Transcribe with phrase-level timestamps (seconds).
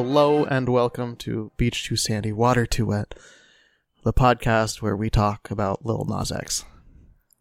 [0.00, 3.16] Hello and welcome to Beach Too Sandy, Water Too Wet,
[4.04, 6.64] the podcast where we talk about Lil Nas X.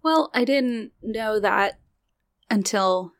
[0.01, 1.77] Well, I didn't know that
[2.49, 3.11] until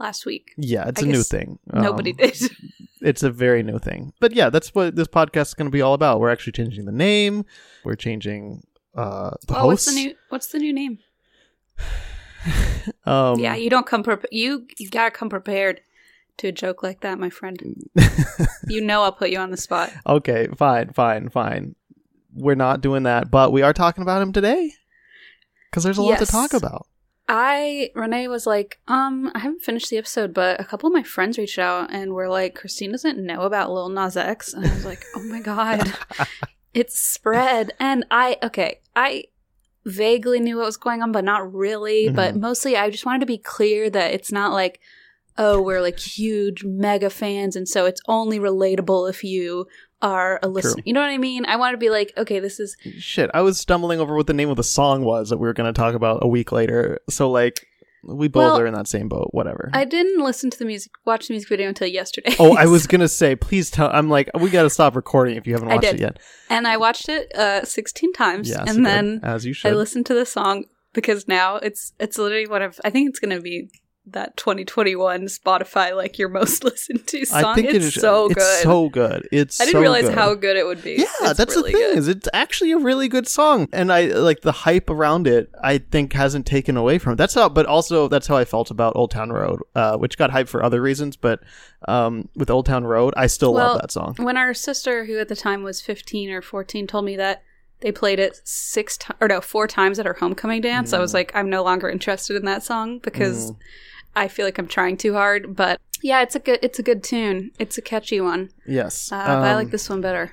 [0.00, 0.54] last week.
[0.56, 1.60] Yeah, it's I a new thing.
[1.72, 2.36] Nobody Um, did.
[3.00, 4.12] It's a very new thing.
[4.18, 6.18] But yeah, that's what this podcast is going to be all about.
[6.18, 7.44] We're actually changing the name.
[7.84, 8.64] We're changing
[8.96, 10.14] uh, the Oh, what's the new?
[10.30, 10.98] What's the new name?
[13.06, 14.02] um, yeah, you don't come.
[14.02, 15.80] Pre- you you gotta come prepared
[16.38, 17.58] to a joke like that, my friend.
[18.68, 19.92] you know I'll put you on the spot.
[20.06, 21.74] okay, fine, fine, fine.
[22.34, 24.72] We're not doing that, but we are talking about him today
[25.70, 26.86] because there's a lot to talk about.
[27.26, 31.02] I Renee was like, um, I haven't finished the episode, but a couple of my
[31.02, 34.74] friends reached out and were like, Christine doesn't know about Lil Nas X, and I
[34.74, 35.94] was like, oh my god,
[36.74, 37.72] it's spread.
[37.80, 39.24] And I okay, I
[39.86, 42.10] vaguely knew what was going on, but not really.
[42.10, 42.40] But Mhm.
[42.40, 44.80] mostly, I just wanted to be clear that it's not like,
[45.38, 49.66] oh, we're like huge mega fans, and so it's only relatable if you
[50.02, 50.82] are a listener.
[50.84, 51.46] You know what I mean?
[51.46, 54.34] I want to be like, okay, this is Shit, I was stumbling over what the
[54.34, 56.98] name of the song was that we were going to talk about a week later.
[57.08, 57.66] So like,
[58.06, 59.28] we both Well, are in that same boat.
[59.32, 59.70] Whatever.
[59.72, 62.34] I didn't listen to the music, watch the music video until yesterday.
[62.38, 63.88] oh, I was gonna say, please tell.
[63.94, 66.18] I'm like, we got to stop recording if you haven't watched it yet.
[66.50, 69.72] and I watched it uh 16 times Yes, and then as you should.
[69.72, 73.20] I listened to the song because now it's it's literally one of I think it's
[73.20, 73.70] going to be
[74.06, 77.44] that 2021 Spotify like your most listened to song.
[77.44, 78.62] I think it's it is so it's good.
[78.62, 79.26] so good.
[79.32, 80.14] It's I didn't so realize good.
[80.14, 80.96] how good it would be.
[80.98, 81.88] Yeah, It's that's really the thing.
[81.90, 81.98] good.
[81.98, 85.50] Is it's actually a really good song, and I like the hype around it.
[85.62, 87.16] I think hasn't taken away from it.
[87.16, 90.30] That's how, but also that's how I felt about Old Town Road, uh, which got
[90.30, 91.16] hyped for other reasons.
[91.16, 91.40] But
[91.88, 94.16] um, with Old Town Road, I still Well, love that song.
[94.18, 97.42] When our sister, who at the time was 15 or 14, told me that
[97.80, 101.10] they played it six ti or no, four times at her homecoming dance, I was
[101.12, 101.14] Mm.
[101.14, 103.52] like, I'm no longer interested in that song because
[104.16, 105.54] I feel like I'm trying too hard.
[105.56, 107.50] But yeah, it's a good, it's a good tune.
[107.58, 108.50] It's a catchy one.
[108.66, 110.32] Yes, Uh, but I Um, like this one better.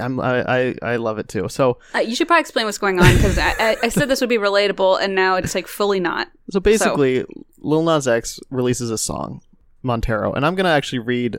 [0.00, 1.48] I'm, I, I I love it too.
[1.48, 4.20] So Uh, you should probably explain what's going on because I, I, I said this
[4.20, 6.28] would be relatable, and now it's like fully not.
[6.50, 7.24] So basically,
[7.58, 9.40] Lil Nas X releases a song,
[9.82, 11.38] Montero, and I'm gonna actually read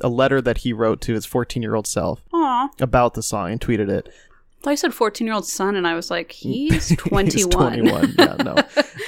[0.00, 2.68] a letter that he wrote to his 14 year old self Aw.
[2.80, 4.08] about the song and tweeted it.
[4.08, 7.26] I thought you said 14 year old son, and I was like, he's 21.
[7.26, 8.14] He's 21.
[8.18, 8.54] Yeah, no.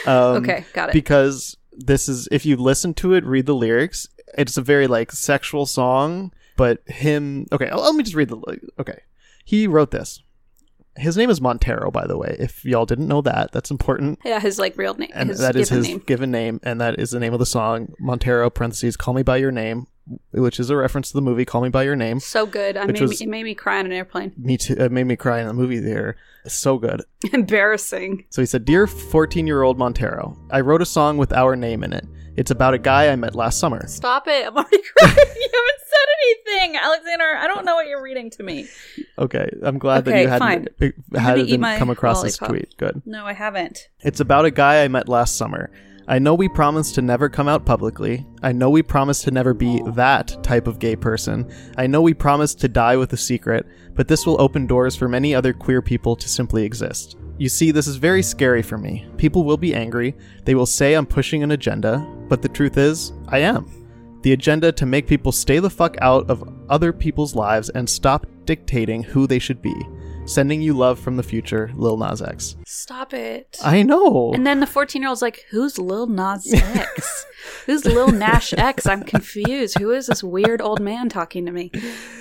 [0.07, 0.93] Um, okay, got it.
[0.93, 4.09] Because this is, if you listen to it, read the lyrics.
[4.37, 7.47] It's a very like sexual song, but him.
[7.53, 8.59] Okay, oh, let me just read the.
[8.79, 9.01] Okay,
[9.45, 10.23] he wrote this.
[10.97, 12.37] His name is Montero, by the way.
[12.39, 14.21] If y'all didn't know that, that's important.
[14.25, 15.99] yeah, his like real name, and that is his name.
[16.07, 17.95] given name, and that is the name of the song.
[17.99, 19.89] Montero parentheses Call Me by Your Name,
[20.33, 22.21] which is a reference to the movie Call Me by Your Name.
[22.21, 22.77] So good.
[22.77, 24.33] I made was- me, it made me cry on an airplane.
[24.39, 24.75] Me too.
[24.75, 26.17] It made me cry in the movie there.
[26.45, 27.03] It's so good.
[27.33, 28.25] Embarrassing.
[28.31, 32.05] So he said, "Dear 14-year-old Montero, I wrote a song with our name in it.
[32.37, 33.87] It's about a guy I met last summer.
[33.87, 34.47] Stop it.
[34.47, 35.17] I'm already crying.
[35.17, 36.09] you haven't said
[36.59, 37.37] anything, Alexander.
[37.39, 38.67] I don't know what you're reading to me.
[39.19, 40.93] Okay, I'm glad that Okay, you hadn't fine.
[41.23, 42.77] hadn't come across this tweet.
[42.77, 43.03] Good.
[43.07, 43.89] No, I haven't.
[44.01, 45.71] It's about a guy I met last summer.
[46.07, 48.27] I know we promised to never come out publicly.
[48.43, 51.51] I know we promised to never be that type of gay person.
[51.79, 55.09] I know we promised to die with a secret, but this will open doors for
[55.09, 57.17] many other queer people to simply exist.
[57.39, 59.09] You see, this is very scary for me.
[59.17, 60.15] People will be angry.
[60.45, 63.67] They will say I'm pushing an agenda, but the truth is, I am.
[64.21, 68.27] The agenda to make people stay the fuck out of other people's lives and stop
[68.45, 69.75] dictating who they should be.
[70.27, 72.57] Sending you love from the future, Lil Nas X.
[72.67, 73.59] Stop it.
[73.63, 74.33] I know.
[74.33, 77.27] and then the 14 year old's like, Who's Lil Nas X?
[77.67, 78.87] Who's Lil Nash X?
[78.87, 79.79] I'm confused.
[79.79, 81.71] Who is this weird old man talking to me?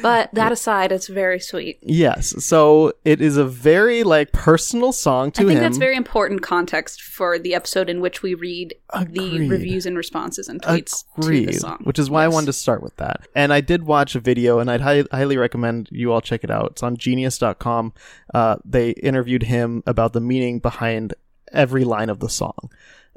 [0.02, 1.80] But that aside, it's very sweet.
[1.82, 2.44] Yes.
[2.44, 5.48] So it is a very like personal song to him.
[5.48, 5.64] I think him.
[5.64, 8.76] that's very important context for the episode in which we read
[9.10, 11.80] the reviews and responses and tweets to the song.
[11.84, 13.26] Which is why I wanted to start with that.
[13.34, 16.52] And I did watch a video, and I'd hi- highly recommend you all check it
[16.52, 16.72] out.
[16.72, 17.93] It's on Genius.com.
[18.34, 21.14] Uh, they interviewed him about the meaning behind
[21.52, 22.70] every line of the song.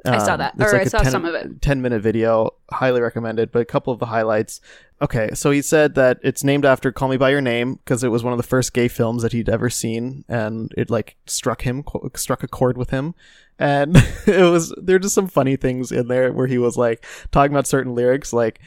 [0.05, 0.53] I saw Um, that.
[0.59, 1.61] Or like I saw some of it.
[1.61, 2.51] 10 minute video.
[2.71, 4.61] Highly recommended, but a couple of the highlights.
[5.01, 8.09] Okay, so he said that it's named after Call Me By Your Name because it
[8.09, 11.63] was one of the first gay films that he'd ever seen and it like struck
[11.63, 13.15] him, qu- struck a chord with him.
[13.59, 13.95] And
[14.27, 17.51] it was, there are just some funny things in there where he was like talking
[17.51, 18.59] about certain lyrics, like,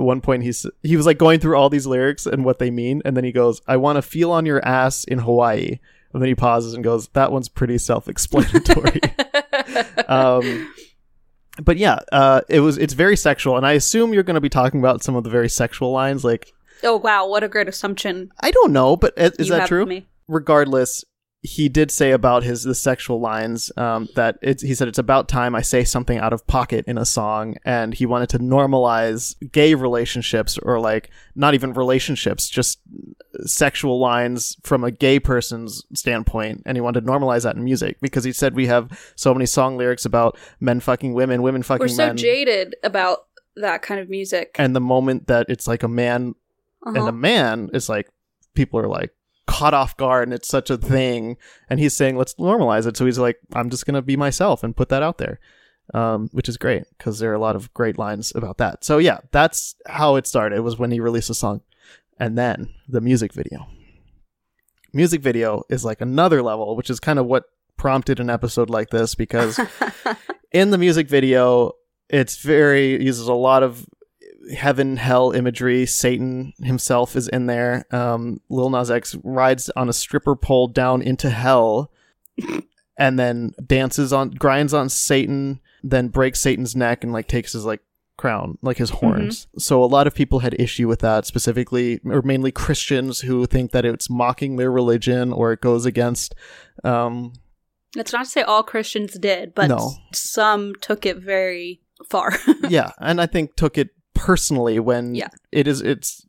[0.00, 2.70] at one point he's he was like going through all these lyrics and what they
[2.70, 5.78] mean and then he goes i want to feel on your ass in hawaii
[6.12, 9.00] and then he pauses and goes that one's pretty self-explanatory
[10.08, 10.72] um
[11.62, 14.48] but yeah uh it was it's very sexual and i assume you're going to be
[14.48, 18.30] talking about some of the very sexual lines like oh wow, what a great assumption.
[18.40, 20.06] i don't know but i- is you that true Me.
[20.28, 21.04] regardless
[21.42, 25.26] he did say about his the sexual lines um, that it's he said it's about
[25.28, 29.34] time I say something out of pocket in a song, and he wanted to normalize
[29.50, 32.80] gay relationships or like not even relationships, just
[33.46, 37.98] sexual lines from a gay person's standpoint, and he wanted to normalize that in music
[38.00, 41.80] because he said we have so many song lyrics about men fucking women, women fucking
[41.80, 43.26] We're so men, jaded about
[43.56, 44.56] that kind of music.
[44.58, 46.34] and the moment that it's like a man
[46.84, 47.08] and Uh-huh.
[47.08, 48.08] a man is like
[48.54, 49.10] people are like
[49.50, 51.36] caught off guard and it's such a thing.
[51.68, 52.96] And he's saying let's normalize it.
[52.96, 55.40] So he's like i'm just gonna be myself and put that out there.
[55.92, 58.84] Um, which is great because there are a lot of great lines about that.
[58.84, 60.60] So yeah that's how it started.
[60.62, 61.62] Was when he released a song
[62.18, 63.66] and then the music video.
[64.92, 67.44] Music video is like another level which is kind of what
[67.76, 69.58] prompted an episode like this because
[70.52, 71.72] in the music video
[72.08, 73.86] it's very uses a lot of
[74.52, 79.92] heaven hell imagery satan himself is in there um lil nas x rides on a
[79.92, 81.90] stripper pole down into hell
[82.98, 87.64] and then dances on grinds on satan then breaks satan's neck and like takes his
[87.64, 87.80] like
[88.16, 92.20] crown like his horns so a lot of people had issue with that specifically or
[92.20, 96.34] mainly christians who think that it's mocking their religion or it goes against
[96.84, 97.32] um
[97.96, 99.94] It's not to say all Christians did, but No.
[100.12, 102.30] some took it very far.
[102.68, 103.88] yeah, and I think took it
[104.20, 105.28] personally when Yeah.
[105.50, 106.26] it is it's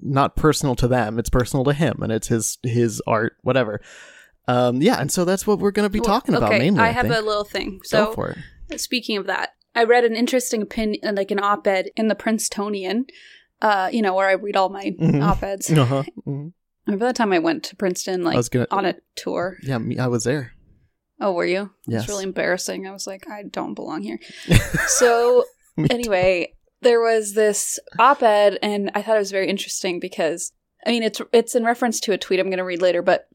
[0.00, 3.80] not personal to them, it's personal to him and it's his his art, whatever.
[4.48, 6.80] Um yeah, and so that's what we're going to be talking about okay, mainly.
[6.80, 7.16] I I, have think.
[7.16, 7.78] a little thing.
[7.78, 8.36] Go So, for
[8.70, 8.80] it.
[8.80, 13.06] speaking of that, I read an interesting opinion, like an op-ed in the Princetonian.
[13.62, 15.22] Uh, you know, where I read all my Mhm.
[15.22, 15.70] op-eds.
[15.84, 16.02] Uh-huh.
[16.26, 16.52] mhm.
[16.86, 19.56] Remember that time I went to Princeton, like I was gonna on a tour?
[19.62, 20.52] Yeah, me, I was there.
[21.20, 21.70] Oh, were you?
[21.86, 22.02] Yes.
[22.02, 22.86] It's really embarrassing.
[22.86, 24.18] I was like, I don't belong here.
[24.88, 25.44] so
[25.90, 26.52] anyway,
[26.84, 30.52] there was this op-ed, and I thought it was very interesting because
[30.86, 33.28] I mean, it's it's in reference to a tweet I'm going to read later, but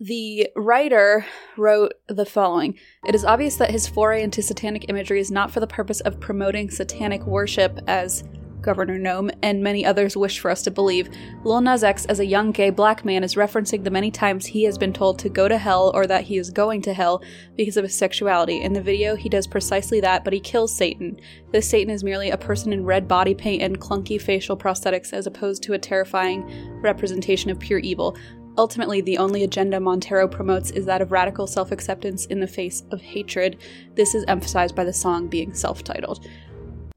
[0.00, 1.26] the writer
[1.56, 2.78] wrote the following.
[3.06, 6.20] It is obvious that his foray into satanic imagery is not for the purpose of
[6.20, 8.24] promoting satanic worship, as
[8.62, 11.10] Governor Noem and many others wish for us to believe.
[11.44, 14.64] Lil Nas X, as a young gay black man, is referencing the many times he
[14.64, 17.22] has been told to go to hell or that he is going to hell
[17.56, 18.62] because of his sexuality.
[18.62, 21.20] In the video, he does precisely that, but he kills Satan.
[21.50, 25.26] This Satan is merely a person in red body paint and clunky facial prosthetics as
[25.26, 28.16] opposed to a terrifying representation of pure evil.
[28.58, 32.82] Ultimately, the only agenda Montero promotes is that of radical self acceptance in the face
[32.90, 33.58] of hatred.
[33.94, 36.28] This is emphasized by the song being self titled.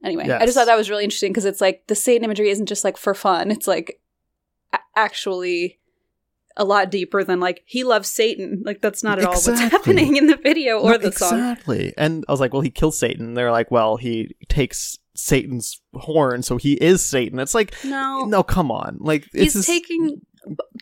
[0.06, 2.66] Anyway, I just thought that was really interesting because it's like the Satan imagery isn't
[2.66, 4.00] just like for fun, it's like
[4.72, 5.78] a- actually
[6.56, 8.62] a lot deeper than like he loves Satan.
[8.64, 11.34] Like that's not at all what's happening in the video or No, the song.
[11.38, 11.92] Exactly.
[11.98, 13.34] And I was like, well, he kills Satan.
[13.34, 17.38] They're like, well, he takes Satan's horn, so he is Satan.
[17.40, 18.96] It's like, No, no, come on.
[19.00, 20.22] Like, it's he's just- taking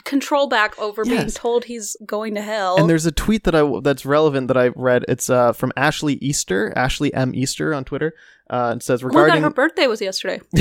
[0.05, 2.77] control back over being told he's going to hell.
[2.79, 5.05] And there's a tweet that I that's relevant that I read.
[5.09, 8.15] It's uh, from Ashley Easter, Ashley M Easter on Twitter.
[8.51, 10.41] Uh, it says oh my god, regarding her birthday was yesterday.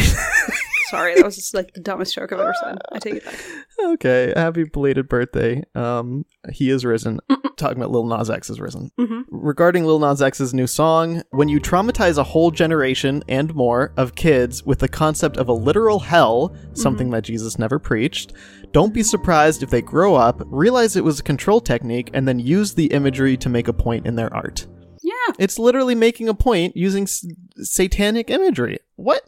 [0.89, 2.77] Sorry, that was just like the dumbest joke I've ever said.
[2.91, 3.35] I take it back.
[3.83, 5.63] okay, happy belated birthday.
[5.75, 7.19] Um, he is risen.
[7.57, 8.91] Talking about Lil Nas X is risen.
[8.97, 13.93] hmm Regarding Lil Nas X's new song, when you traumatize a whole generation and more
[13.97, 18.33] of kids with the concept of a literal hell, something that Jesus never preached,
[18.71, 22.39] don't be surprised if they grow up, realize it was a control technique, and then
[22.39, 24.65] use the imagery to make a point in their art.
[25.01, 25.33] Yeah.
[25.37, 27.25] It's literally making a point using s-
[27.57, 28.79] satanic imagery.
[28.95, 29.21] What?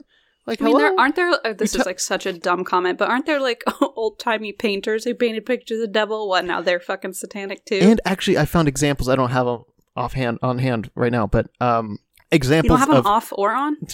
[0.47, 0.89] Like, I mean, hello?
[0.89, 1.31] there aren't there.
[1.45, 4.51] Uh, this You is like such a dumb comment, but aren't there like old timey
[4.51, 6.29] painters who painted pictures of the devil?
[6.29, 6.61] What now?
[6.61, 7.79] They're fucking satanic too.
[7.81, 9.09] and actually, I found examples.
[9.09, 9.63] I don't have them
[9.95, 11.97] offhand on hand right now, but um, you
[12.31, 13.05] examples don't have them of.
[13.07, 13.77] off or on?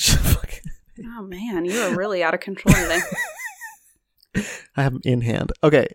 [1.18, 3.00] Oh man, you are really out of control today.
[4.78, 5.52] I have them in hand.
[5.64, 5.88] Okay,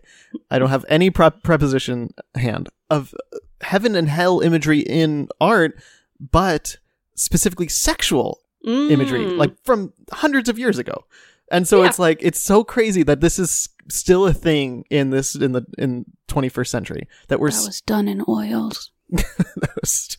[0.51, 3.13] I don't have any prep preposition hand of
[3.61, 5.81] heaven and hell imagery in art,
[6.19, 6.77] but
[7.15, 9.37] specifically sexual imagery, Mm.
[9.37, 11.05] like from hundreds of years ago.
[11.51, 11.89] And so Yeah.
[11.89, 15.65] it's like it's so crazy that this is still a thing in this in the
[15.77, 18.91] in 21st century that we're that was done in oils.
[19.09, 20.17] that was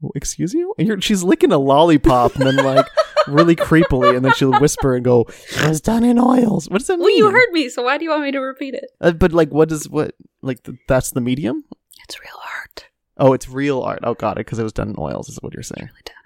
[0.00, 0.74] what excuse you?
[0.78, 2.86] And you're, she's licking a lollipop and then like
[3.26, 5.22] really creepily, and then she'll whisper and go,
[5.56, 7.02] "It was done in oils." What does that mean?
[7.04, 8.84] Well, you heard me, so why do you want me to repeat it?
[9.00, 11.64] Uh, but like, what does what like th- that's the medium?
[12.04, 12.86] It's real art.
[13.18, 14.00] Oh, it's real art.
[14.02, 15.28] Oh, got it, because it was done in oils.
[15.28, 15.86] Is what you're saying?
[15.86, 16.14] Really done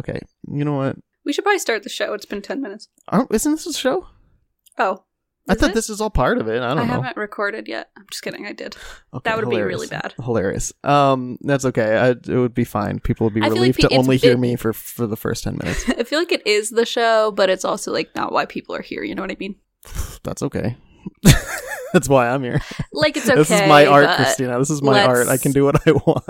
[0.00, 0.20] Okay,
[0.52, 0.96] you know what?
[1.24, 2.12] We should probably start the show.
[2.14, 2.88] It's been ten minutes.
[3.30, 4.06] Isn't this a show?
[4.78, 5.04] Oh,
[5.48, 5.74] I thought it?
[5.74, 6.62] this is all part of it.
[6.62, 7.02] I don't I know.
[7.02, 7.90] haven't recorded yet.
[7.96, 8.46] I'm just kidding.
[8.46, 8.76] I did.
[9.12, 10.14] Okay, that would be really bad.
[10.22, 10.72] Hilarious.
[10.84, 11.96] Um, that's okay.
[11.96, 13.00] I, it would be fine.
[13.00, 15.16] People would be I feel like relieved to only hear it- me for for the
[15.16, 15.88] first ten minutes.
[15.98, 18.82] I feel like it is the show, but it's also like not why people are
[18.82, 19.02] here.
[19.02, 19.56] You know what I mean?
[20.22, 20.76] That's okay.
[21.92, 22.60] that's why I'm here.
[22.92, 23.34] Like it's okay.
[23.36, 24.58] this is my art, Christina.
[24.58, 25.26] This is my art.
[25.28, 26.24] I can do what I want.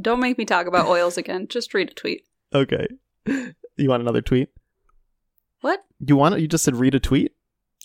[0.00, 1.46] Don't make me talk about oils again.
[1.48, 2.24] Just read a tweet.
[2.54, 2.86] Okay.
[3.26, 4.48] You want another tweet?
[5.60, 6.40] What You want it?
[6.40, 7.32] You just said read a tweet.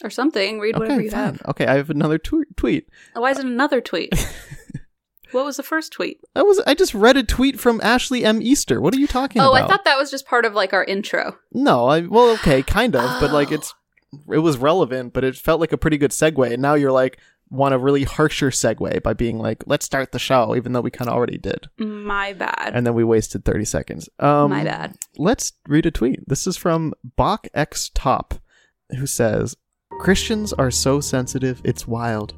[0.03, 0.59] or something?
[0.59, 1.19] Read whatever Okay, you fine.
[1.25, 1.41] have.
[1.49, 2.89] Okay, I have another tw- tweet.
[3.15, 4.13] Oh, why is it another tweet?
[5.31, 6.19] what was the first tweet?
[6.35, 8.41] I was I just read a tweet from Ashley M.
[8.41, 8.79] Easter.
[8.81, 9.63] What are you talking oh, about?
[9.63, 11.37] I thought that was just part of like our intro.
[11.51, 13.55] No, I well, okay, kind of, but like Oh.
[13.55, 13.73] it's
[14.31, 16.51] it was relevant, but it felt like a pretty good segue.
[16.51, 20.19] And now you're like want a really harsher segue by being like, let's start the
[20.19, 22.71] show, even though we kind of already did, My bad.
[22.73, 24.09] and then we wasted thirty seconds.
[24.19, 24.95] Um, My bad.
[25.17, 26.27] Let's read a tweet.
[26.27, 28.35] This is from Bach X Top,
[28.97, 29.55] who says,
[29.99, 32.33] "Christians are so sensitive, it's wild."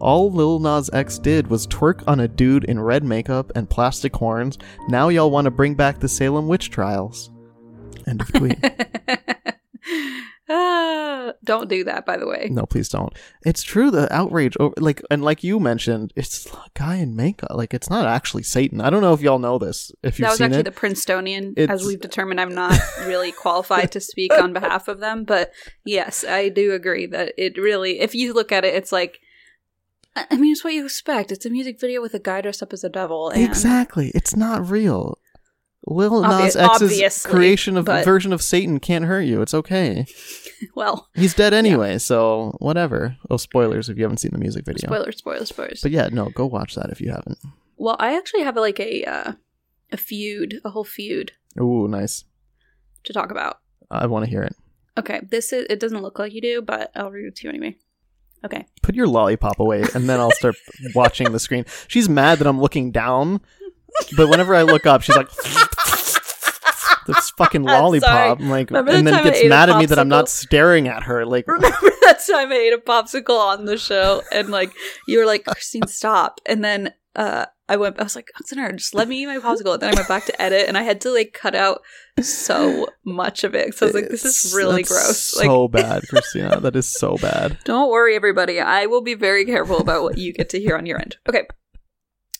[0.00, 4.14] All Lil Nas X did was twerk on a dude in red makeup and plastic
[4.14, 4.56] horns.
[4.88, 7.30] Now y'all want to bring back the Salem witch trials.
[8.06, 8.58] End of tweet.
[10.48, 12.48] Ah, don't do that, by the way.
[12.50, 13.12] No, please don't.
[13.44, 13.90] It's true.
[13.90, 17.50] The outrage, over, like, and like you mentioned, it's a guy in makeup.
[17.54, 18.80] Like, it's not actually Satan.
[18.80, 19.92] I don't know if y'all know this.
[20.02, 21.54] If you've that was actually it, the Princetonian.
[21.56, 25.24] It's- As we've determined, I'm not really qualified to speak on behalf of them.
[25.24, 25.52] But
[25.84, 29.20] yes, I do agree that it really, if you look at it, it's like,
[30.16, 31.30] I I mean, it's what you expect.
[31.30, 33.28] It's a music video with a guy dressed up as a devil.
[33.30, 34.10] And exactly.
[34.14, 35.18] It's not real.
[35.90, 39.42] Lil Nas Obvi- X's creation of but- version of Satan can't hurt you.
[39.42, 40.06] It's okay.
[40.74, 43.16] Well, He's dead anyway, so whatever.
[43.30, 44.88] Oh, spoilers if you haven't seen the music video.
[44.88, 45.80] spoilers, spoilers, spoilers.
[45.82, 47.38] But yeah, no, go watch that if you haven't.
[47.76, 49.32] well, I actually have like a uh,
[49.92, 51.30] a feud, a whole feud
[51.60, 52.24] Ooh, nice.
[53.04, 53.60] to talk about.
[53.88, 54.56] I want to hear it.
[54.98, 55.64] Okay, this is.
[55.70, 57.76] It doesn't look like you do, but I'll read it to you anyway.
[58.44, 58.66] Okay.
[58.82, 60.56] Put your lollipop away, and then I'll start
[60.96, 61.66] watching the screen.
[61.86, 63.40] She's mad that I'm looking down,
[64.16, 65.28] but whenever I look up, she's like,
[67.06, 69.70] "This fucking lollipop!" I'm like, Remember the and then time I gets ate a mad
[69.70, 70.28] at me that I'm not popsicle?
[70.28, 71.24] staring at her.
[71.24, 71.68] Like, Remember
[72.02, 74.72] that time I ate a popsicle on the show and like
[75.06, 76.40] you were like, Christine, stop.
[76.46, 79.74] And then uh I went I was like, Oxenar, just let me eat my popsicle.
[79.74, 81.82] And then I went back to edit and I had to like cut out
[82.20, 83.74] so much of it.
[83.74, 85.36] So I was like, this is really that's gross.
[85.36, 86.60] Like So bad, Christina.
[86.60, 87.58] That is so bad.
[87.64, 88.60] don't worry, everybody.
[88.60, 91.16] I will be very careful about what you get to hear on your end.
[91.28, 91.46] Okay.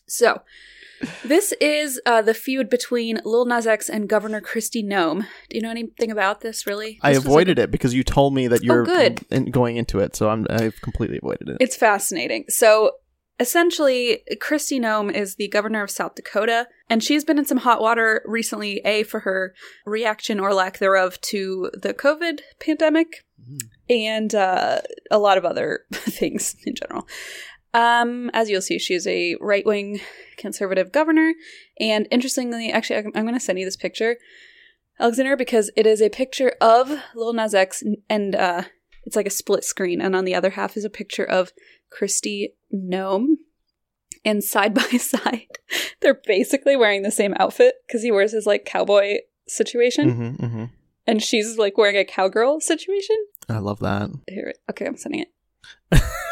[0.07, 0.41] So,
[1.25, 5.27] this is uh, the feud between Lil Nas X and Governor Kristi Noem.
[5.49, 6.99] Do you know anything about this, really?
[7.03, 9.21] I This was, like, avoided it because you told me that you're good.
[9.31, 11.57] in- going into it, so I'm I've completely avoided it.
[11.61, 12.45] It's fascinating.
[12.49, 12.93] So
[13.41, 17.81] essentially, Kristi Noem is the governor of South Dakota, and she's been in some hot
[17.81, 19.55] water recently, A, for her
[19.87, 23.25] reaction or lack thereof to the COVID pandemic
[23.89, 27.07] and uh, a lot of other things in general.
[27.75, 30.01] Um, as you'll see, she is a right wing
[30.37, 31.35] conservative governor.
[31.79, 34.17] And interestingly, actually, I'm, I'm going to send you this picture,
[34.99, 38.63] Alexander, because it is a picture of Lil Nas X, and uh,
[39.05, 40.01] it's like a split screen.
[40.01, 41.53] And on the other half is a picture of
[41.97, 43.37] Kristi Noem.
[44.25, 45.59] And side by side,
[46.01, 50.65] they're basically wearing the same outfit because he wears his like cowboy situation, hmm hmm
[51.07, 53.17] and she's like wearing a cowgirl situation.
[53.49, 54.11] I love that.
[54.29, 56.03] Here, okay, I'm sending it.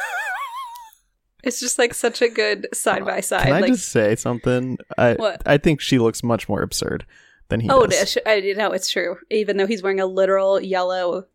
[1.46, 3.44] it's just like such a good side by side.
[3.44, 4.78] Can I Like, just say something?
[4.98, 5.42] I What?
[5.46, 7.06] I think she looks much more absurd
[7.48, 8.18] than he oh, does.
[8.26, 9.16] I, I know it's true.
[9.30, 11.26] Even though he's wearing a literal yellow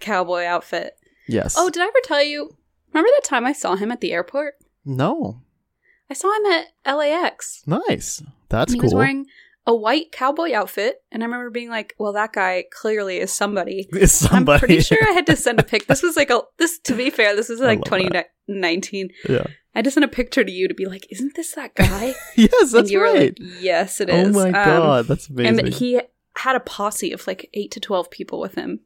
[0.00, 0.98] cowboy outfit.
[1.28, 1.54] Yes.
[1.56, 2.56] Oh, did I ever tell you?
[2.92, 4.54] Remember that time I saw him at the airport?
[4.84, 5.42] no.
[6.10, 6.52] I saw him
[6.84, 7.62] at LAX.
[7.66, 8.22] Nice.
[8.50, 8.84] That's he cool.
[8.84, 9.24] was wearing
[9.66, 13.88] a white cowboy outfit, and I remember being like, "Well, that guy clearly is somebody."
[13.92, 14.54] Is somebody.
[14.56, 15.86] I'm pretty sure I had to send a pic.
[15.88, 16.78] This was like a this.
[16.80, 19.10] To be fair, this was like love 2019.
[19.28, 19.46] yeah.
[19.74, 22.72] I just sent a picture to you to be like, "Isn't this that guy?" Yes,
[22.74, 23.14] and that's right.
[23.14, 24.28] like, "Yes, it is.
[24.36, 25.60] oh my Um, god, that's amazing.
[25.60, 26.00] And he
[26.36, 28.80] had a posse of like eight to twelve people with him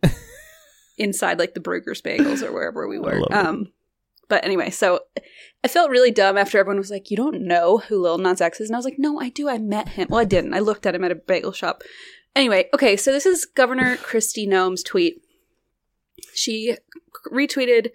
[0.98, 3.22] inside like the Bruegger's Bagels or wherever we were.
[3.32, 3.72] Um,
[4.28, 5.00] but anyway, so
[5.64, 8.60] I felt really dumb after everyone was like, "You don't know who Lil Nas X
[8.60, 9.48] is," and I was like, "No, I do.
[9.48, 10.08] I met him.
[10.10, 10.54] Well, I didn't.
[10.54, 11.82] I looked at him at a bagel shop."
[12.34, 15.22] Anyway, okay, so this is Governor Kristi Noem's tweet.
[16.34, 16.76] She
[17.32, 17.90] retweeted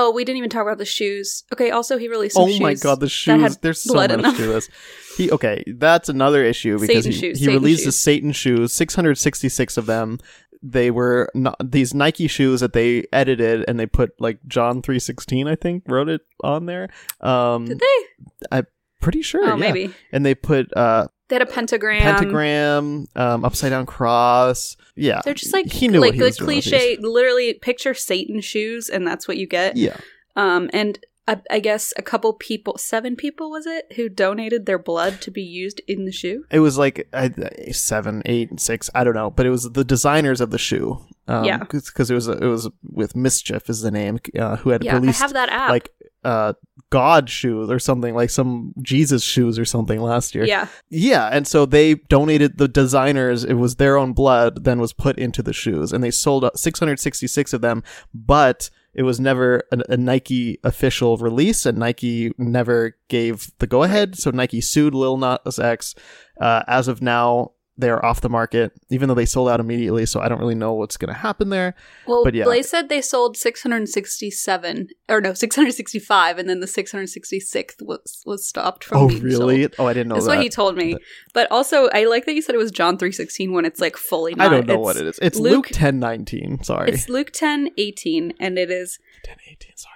[0.00, 1.42] Oh, we didn't even talk about the shoes.
[1.52, 3.56] Okay, also he released Oh my god, the shoes!
[3.56, 4.68] There's so much to this.
[5.16, 7.92] He okay, that's another issue because Satan he, shoes, he Satan released the.
[7.92, 10.20] Satan shoes, 666 of them.
[10.62, 15.46] They were not, these Nike shoes that they edited and they put like John 316
[15.46, 16.88] I think wrote it on there.
[17.20, 18.46] Um Did they?
[18.50, 18.66] I'm
[19.00, 19.44] pretty sure.
[19.44, 19.56] Oh, yeah.
[19.56, 19.94] maybe.
[20.12, 22.02] And they put uh They had a pentagram.
[22.02, 24.76] pentagram, um upside down cross.
[24.96, 25.20] Yeah.
[25.24, 26.96] They're just like He knew like what he good was doing cliche.
[27.00, 29.76] Literally, picture Satan shoes, and that's what you get.
[29.76, 29.96] Yeah.
[30.36, 34.78] Um, and I, I guess a couple people, seven people was it, who donated their
[34.78, 36.44] blood to be used in the shoe.
[36.50, 37.28] It was like uh,
[37.70, 38.88] seven, eight, six.
[38.94, 41.04] I don't know, but it was the designers of the shoe.
[41.28, 41.58] Um, Yeah.
[41.58, 45.20] because it was it was with MSCHF is the name uh, who had Yeah, released
[45.20, 45.70] I have that app.
[45.70, 45.90] like
[46.24, 46.54] uh
[46.90, 50.44] God shoes or something like some Jesus shoes or something last year.
[50.46, 53.44] yeah, Yeah, and so they donated the designers.
[53.44, 57.52] It was their own blood, then was put into the shoes, and they sold 666
[57.52, 57.82] of them.
[58.14, 63.84] But it was never a, a Nike official release, and Nike never gave the go
[63.84, 64.18] ahead.
[64.18, 65.94] So Nike sued Lil Nas X.
[66.40, 70.04] Uh, as of now, they are off the market, even though they sold out immediately.
[70.04, 71.74] So I don't really know what's going to happen there.
[72.06, 72.44] Well, But yeah.
[72.44, 78.84] Blaze said they sold 667 or no, 665 and then the 666th was was stopped
[78.84, 79.62] from oh, being really?
[79.62, 79.74] sold.
[79.78, 80.20] Oh, I didn't know that.
[80.22, 80.36] That's that.
[80.36, 80.96] what he told me.
[81.32, 84.34] But also, I like that you said it was John 316 when it's like fully
[84.34, 84.48] not.
[84.48, 85.18] I don't know It's- what it is.
[85.22, 86.62] It's Luke- Luke, ten nineteen.
[86.62, 89.72] Sorry, It's Luke 1018, and it is ten eighteen.
[89.76, 89.94] Sorry.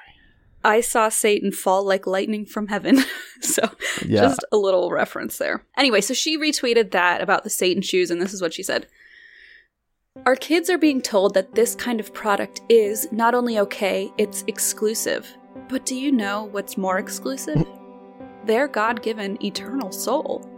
[0.64, 3.00] I saw Satan fall like lightning from heaven.
[3.40, 3.68] so
[4.04, 4.22] Yeah.
[4.22, 5.64] just a little reference there.
[5.76, 8.86] Anyway, so she retweeted that about the Satan shoes, and this is what she said.
[10.26, 14.44] Our kids are being told that this kind of product is not only okay, it's
[14.46, 15.26] exclusive.
[15.68, 17.66] But do you know what's more exclusive?
[18.44, 20.48] Their God given eternal soul.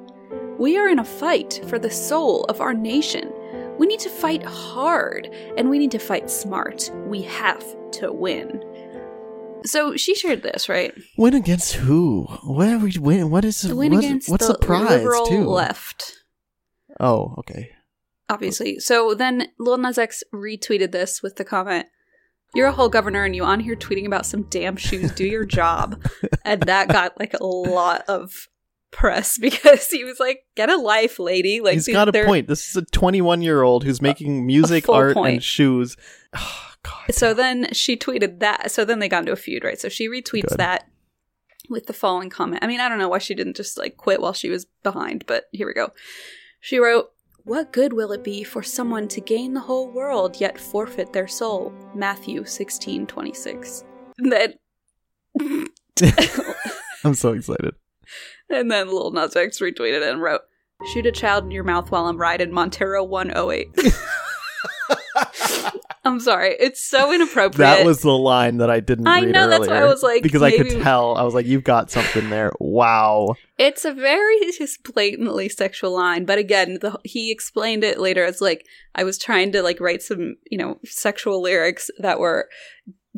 [0.59, 3.33] We are in a fight for the soul of our nation.
[3.79, 6.91] We need to fight hard, and we need to fight smart.
[7.07, 8.63] We have to win.
[9.65, 10.93] So she shared this, right?
[11.17, 12.25] Win against who?
[12.45, 13.31] What are we win?
[13.31, 15.45] What is To win what- against what's the, the, prize liberal too?
[15.47, 16.13] left,
[17.01, 17.71] Oh, okay.
[18.29, 18.79] obviously.
[18.79, 21.87] So then Lil Nas X retweeted this with the comment,
[22.55, 25.11] "You're a whole governor, and you on here tweeting about some damn shoes.
[25.13, 26.03] Do your job."
[26.45, 28.49] and that got like a lot of
[28.95, 32.49] press because he was like, "Get a life, lady." Like He's got a point.
[32.49, 35.35] This is a 21 year old who's making music, art, point.
[35.35, 35.97] and shoes.
[36.37, 37.15] Oh, God.
[37.15, 38.71] So then she tweeted that.
[38.71, 39.81] So then they got into a feud, right?
[39.81, 40.59] So she retweets Good.
[40.59, 40.87] that
[41.71, 42.63] with the following comment.
[42.63, 45.25] I mean, I don't know why she didn't just like quit while she was behind,
[45.27, 45.93] but here we go.
[46.61, 47.11] She wrote,
[47.45, 51.29] What good will it be for someone to gain the whole world yet forfeit their
[51.29, 51.73] soul?
[51.95, 53.85] Matthew sixteen twenty six.
[54.19, 54.55] Then
[57.05, 57.75] I'm so excited.
[58.51, 60.43] And then Lil Nas X retweeted it and wrote,
[60.93, 63.69] Shoot a child in your mouth while I'm riding Montero 108.
[66.07, 66.55] I'm sorry.
[66.61, 67.57] It's so inappropriate.
[67.57, 70.23] That was the line that I didn't I read know, that's why I was like,
[70.23, 71.17] because I could tell.
[71.17, 72.53] I was like, you've got something there.
[72.61, 73.37] Wow.
[73.57, 78.43] It's a very just blatantly sexual line, but again, the, he explained it later as
[78.43, 82.51] like I was trying to like write some, you know, sexual lyrics that were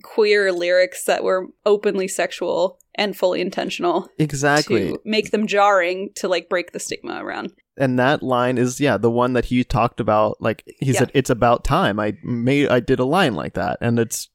[0.03, 4.91] queer lyrics that were openly sexual and fully intentional Exactly.
[4.93, 7.53] to make them jarring to like break the stigma around.
[7.79, 10.99] and that line is yeah the one that he talked about like he Yeah.
[11.01, 14.29] said it's about time i made i did a line like that and it's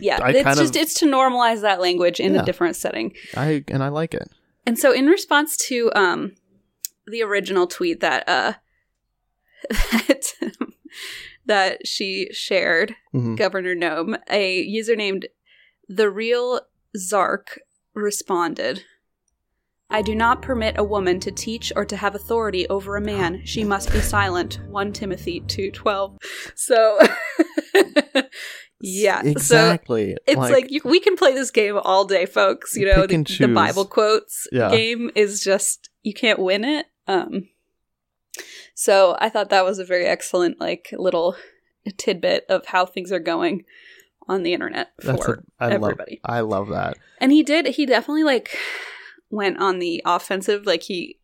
[0.00, 2.42] Yeah, I it's just of- it's to normalize that language in Yeah.
[2.42, 3.12] a different setting.
[3.36, 4.28] i and i like it
[4.66, 6.32] And so in response to um
[7.06, 8.52] the original tweet that uh
[9.70, 10.32] that
[11.46, 13.36] that she shared, Mhm.
[13.36, 15.26] Governor Noem, a user named
[15.88, 16.60] the real
[16.96, 17.60] Zark
[17.94, 18.84] responded
[19.88, 23.42] I do not permit a woman to teach or to have authority over a man.
[23.44, 24.58] She must be silent.
[24.68, 26.16] 1 Timothy 2:12.
[26.56, 26.98] So
[28.80, 29.22] yeah.
[29.22, 32.76] So exactly it's like, you, we can play this game all day, folks.
[32.76, 33.48] You know, the, the.
[33.54, 34.70] Bible quotes Yeah.
[34.70, 36.86] game is just you can't win it.
[37.06, 37.48] Um,
[38.78, 41.34] so I thought that was a very excellent, like little
[41.96, 43.64] tidbit of how things are going
[44.28, 46.20] on the internet that's for a, I love everybody.
[46.24, 47.64] i love that And he did.
[47.66, 48.56] He definitely like
[49.30, 50.66] went on the offensive.
[50.66, 51.18] Like he,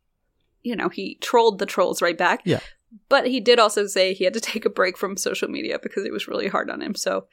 [0.62, 2.42] you know, he trolled the trolls right back.
[2.44, 2.60] Yeah.
[3.08, 6.04] But he did also say he had to take a break from social media because
[6.04, 6.94] it was really hard on him.
[6.94, 7.26] So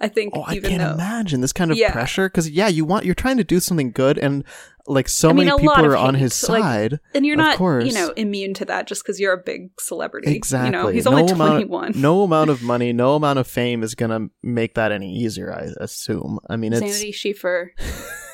[0.00, 1.90] I think oh i can't though imagine this kind of Yeah.
[1.90, 4.44] pressure because yeah you want you're trying to do something good and
[4.88, 7.56] like so I mean, many people are on hate, his like, side and you're not,
[7.58, 7.84] course.
[7.84, 10.34] you know, immune to that just because you're a big celebrity.
[10.34, 11.92] exactly You know, he's only no amount, 21.
[11.96, 15.68] no amount of money no amount of fame is gonna make that any easier i
[15.82, 17.70] assume i mean it's Sanity Schieffer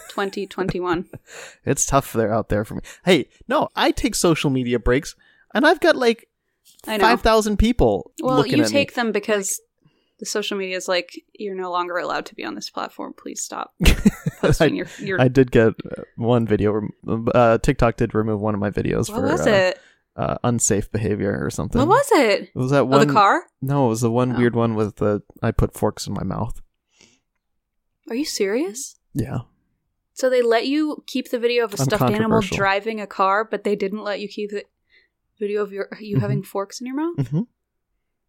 [0.08, 1.08] 2021.
[1.64, 2.82] It's tough there out there for me.
[3.04, 5.14] Hey, no, I take social media breaks,
[5.54, 6.28] and I've got like
[6.86, 7.04] I know.
[7.04, 8.94] five thousand people Well, you take me.
[8.94, 9.60] them because
[10.22, 13.12] The social media is like you're no longer allowed to be on this platform.
[13.12, 13.92] Please stop I,
[14.40, 15.20] posting your your.
[15.20, 16.70] I did get uh, one video.
[16.70, 19.80] rem- Uh, TikTok did remove one of my videos what for was uh, it?
[20.14, 21.80] uh, unsafe behavior or something.
[21.80, 22.42] What was it?
[22.42, 23.04] It was that Oh, one.
[23.04, 23.46] the car?
[23.60, 24.38] No, it was the one Oh.
[24.38, 26.62] weird one with the I put forks in my mouth.
[28.08, 28.94] Are you serious?
[29.14, 29.38] Yeah.
[30.14, 33.64] So they let you keep the video of a stuffed animal driving a car, but
[33.64, 34.62] they didn't let you keep the
[35.40, 36.20] video of your you Mhm.
[36.20, 37.26] having forks in your mouth.
[37.28, 37.40] hmm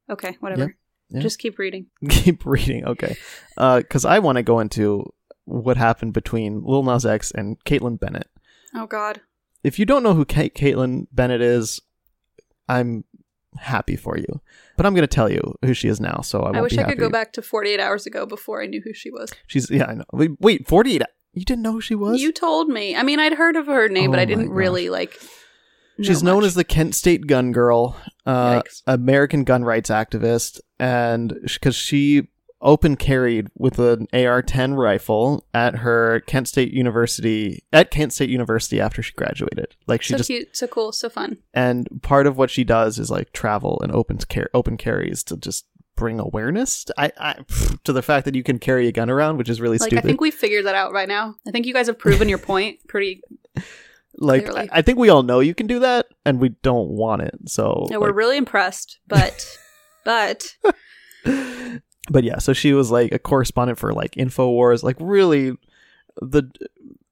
[0.10, 0.76] Okay, whatever.
[1.14, 1.22] Yeah.
[1.22, 1.88] Just keep reading.
[2.10, 3.16] Keep reading, okay?
[3.58, 5.14] Uh, because I want to go into
[5.46, 8.30] what happened between Lil Nas X and Kaitlin Bennett.
[8.74, 9.22] Oh God.
[9.64, 11.80] If you don't know who Kaitlin Bennett is,
[12.68, 13.04] I'm
[13.58, 14.42] happy for you,
[14.76, 16.22] but I'm going to tell you who she is now.
[16.22, 18.82] So I, I, wish I could go back to 48 hours ago before I knew
[18.84, 19.32] who she was.
[19.48, 20.06] She's yeah, I know.
[20.12, 21.04] Wait, wait 48.
[21.34, 22.22] You didn't know who she was?
[22.22, 22.96] You told me.
[22.96, 24.56] I mean, I'd heard of her name, oh but Oh I didn't gosh.
[24.56, 25.20] really like.
[26.02, 26.48] She's known much.
[26.48, 32.28] as the Kent State Gun Girl, uh, American gun rights activist, and because she
[32.64, 38.80] open carried with an AR-10 rifle at her Kent State University at Kent State University
[38.80, 39.76] after she graduated.
[39.86, 41.38] Like she so just cute, so cool, so fun.
[41.54, 45.38] and part of what she does is like travel and open car- open carries to
[45.38, 47.36] just bring awareness I, I
[47.84, 50.06] to the fact that you can carry a gun around, which is really Like stupid.
[50.06, 51.36] I think we figured that out right now.
[51.48, 53.22] I think you guys have proven your point pretty.
[54.18, 54.70] Like clearly.
[54.72, 57.34] I, think we all know you can do that, and we don't want it.
[57.48, 59.46] So Yeah, we're really impressed, but
[60.06, 60.56] but
[62.10, 65.54] but yeah, so she was like a correspondent for like Infowars, like really
[66.22, 66.50] the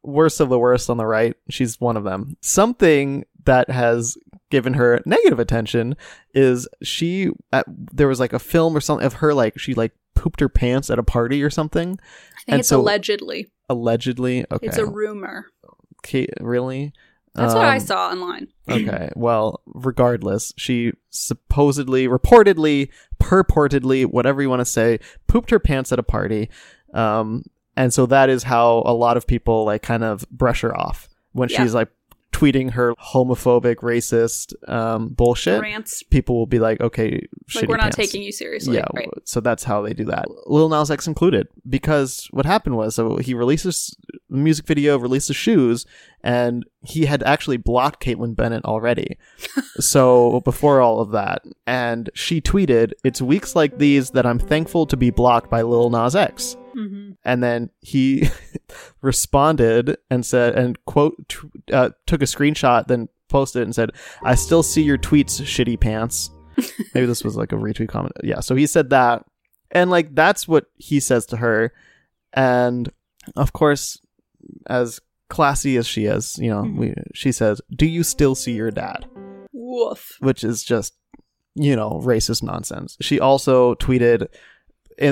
[0.04, 1.36] worst of the worst on the right.
[1.50, 2.36] She's one of them.
[2.42, 4.18] Something that has
[4.50, 5.96] given her negative attention
[6.34, 9.94] is she at, there was like a film or something of her like she like
[10.14, 13.48] pooped her pants at a party or something I think And it's so- allegedly.
[13.70, 14.46] allegedly.
[14.52, 15.46] Okay, It's a rumor.
[16.40, 16.94] Really.
[17.34, 18.48] That's what I Um, saw online.
[18.70, 19.10] Okay.
[19.16, 22.90] Well, regardless, she supposedly, reportedly,
[23.22, 26.50] purportedly, whatever you want to say, pooped her pants at a party.
[26.94, 27.44] Um,
[27.78, 31.08] and so that is how a lot of people like kind of brush her off
[31.32, 31.64] when Yeah.
[31.64, 31.90] she's like
[32.41, 35.62] tweeting her homophobic, racist um, bullshit.
[35.62, 36.04] Rants.
[36.04, 37.97] People will be like, okay, Like we're not pants.
[37.97, 38.75] taking you seriously.
[38.77, 39.10] Yeah, right.
[39.25, 40.25] so that's how they do that.
[40.47, 43.95] Lil Nas X included because what happened was so he releases
[44.30, 45.86] music video, released his shoes,
[46.23, 49.17] and he had actually blocked Kaitlin Bennett already.
[49.80, 54.86] so before all of that, and she tweeted, "It's weeks like these that I'm thankful
[54.88, 58.30] to be blocked by Lil Nas X." hmm And then he
[59.02, 61.38] responded and said, and quote, t-
[61.74, 63.92] uh, took a screenshot, then posted it and said,
[64.24, 66.30] I still see your tweets, shitty pants.
[66.94, 68.14] Maybe this was like a retweet comment.
[68.24, 68.40] Yeah.
[68.42, 69.26] So he said that.
[69.72, 71.74] And like, that's what he says to her.
[72.34, 72.92] And
[73.36, 74.00] of course,
[74.68, 78.72] as classy as she is, you know, we, she says, Do you still see your
[78.72, 79.06] dad?
[79.54, 80.18] Woof.
[80.20, 80.94] which is just
[81.56, 82.98] you know racist nonsense.
[83.02, 84.28] She also tweeted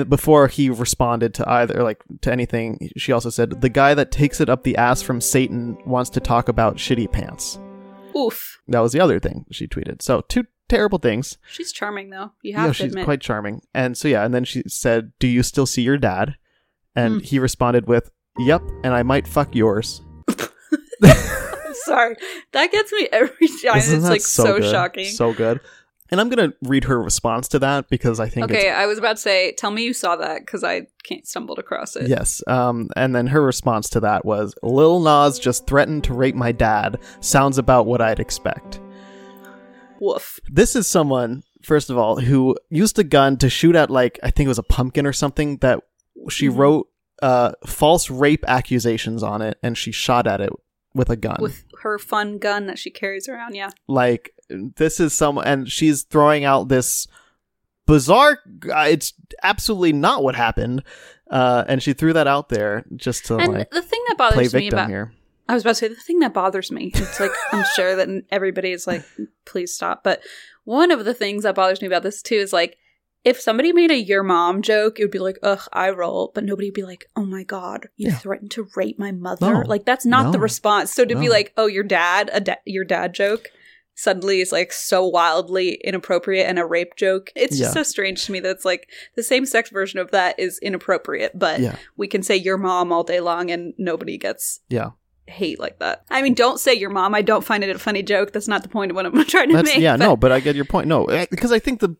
[0.08, 2.90] before he responded to either like to anything.
[2.96, 6.20] She also said the guy that takes it up the ass from Satan wants to
[6.20, 7.58] talk about shitty pants.
[8.16, 8.60] Oof.
[8.68, 10.02] That was the other thing she tweeted.
[10.02, 11.38] So two terrible things.
[11.50, 12.32] She's charming though.
[12.42, 13.04] You have Yeah, to she's admit.
[13.04, 13.62] quite charming.
[13.74, 16.36] And so yeah, and then she said, "Do you still see your dad?"
[16.96, 17.20] And Hmm.
[17.20, 20.00] he responded with, "Yep, and I might fuck yours."
[21.02, 22.16] I'm sorry.
[22.52, 23.78] That gets me every time.
[23.78, 24.70] Isn't it's that like so, good?
[24.70, 25.06] shocking.
[25.06, 25.60] So good.
[26.10, 28.98] And I'm gonna read her response to that because I think it's okay, I was
[28.98, 32.08] about to say, tell me you saw that because I can't stumbled across it.
[32.08, 32.42] Yes.
[32.46, 36.52] Um, and then her response to that was Lil Nas just threatened to rape my
[36.52, 36.98] dad.
[37.20, 38.80] Sounds about what I'd expect.
[40.00, 40.40] Woof.
[40.50, 44.30] This is someone, first of all, who used a gun to shoot at, like, I
[44.30, 45.80] think it was a pumpkin or something that
[46.28, 46.56] she Mhm.
[46.56, 46.86] wrote
[47.22, 50.48] uh, false rape accusations on it and she shot at it
[50.94, 51.36] with a gun.
[51.38, 53.54] With her fun gun that she carries around.
[53.54, 53.68] Yeah.
[53.88, 54.32] like,
[54.76, 57.06] this is some, and she's throwing out this
[57.86, 58.38] bizarre,
[58.72, 60.82] uh, it's absolutely not what happened.
[61.30, 64.30] Uh, and she threw that out there just to, and like, the thing that play
[64.30, 65.12] bothers me victim about here.
[65.48, 66.90] I was about to say the thing that bothers me.
[66.94, 69.04] It's like I'm sure that everybody is like,
[69.44, 70.02] please stop.
[70.04, 70.22] But
[70.64, 72.76] one of the things that bothers me about this too is like,
[73.22, 76.32] if somebody made a "your mom" joke, it would be like, ugh, I roll.
[76.34, 78.16] But nobody would be like, oh my god, you Yeah.
[78.16, 79.52] threatened to rape my mother.
[79.54, 79.60] No.
[79.66, 80.92] like that's not the response.
[80.92, 83.48] So to be like, oh, your dad, a da- your dad joke.
[84.00, 87.30] Suddenly is like so wildly inappropriate and a rape joke.
[87.36, 87.74] It's just Yeah.
[87.74, 91.38] so strange to me that it's like the same sex version of that is inappropriate,
[91.38, 91.76] but Yeah.
[91.98, 94.92] we can say your mom all day long and nobody gets Yeah.
[95.26, 96.02] hate like that.
[96.10, 97.14] I mean, don't say your mom.
[97.14, 98.32] I don't find it a funny joke.
[98.32, 99.78] That's not the point of what I'm trying to That's make.
[99.80, 100.88] yeah, but- no, but I get your point.
[100.88, 101.94] No, because I think the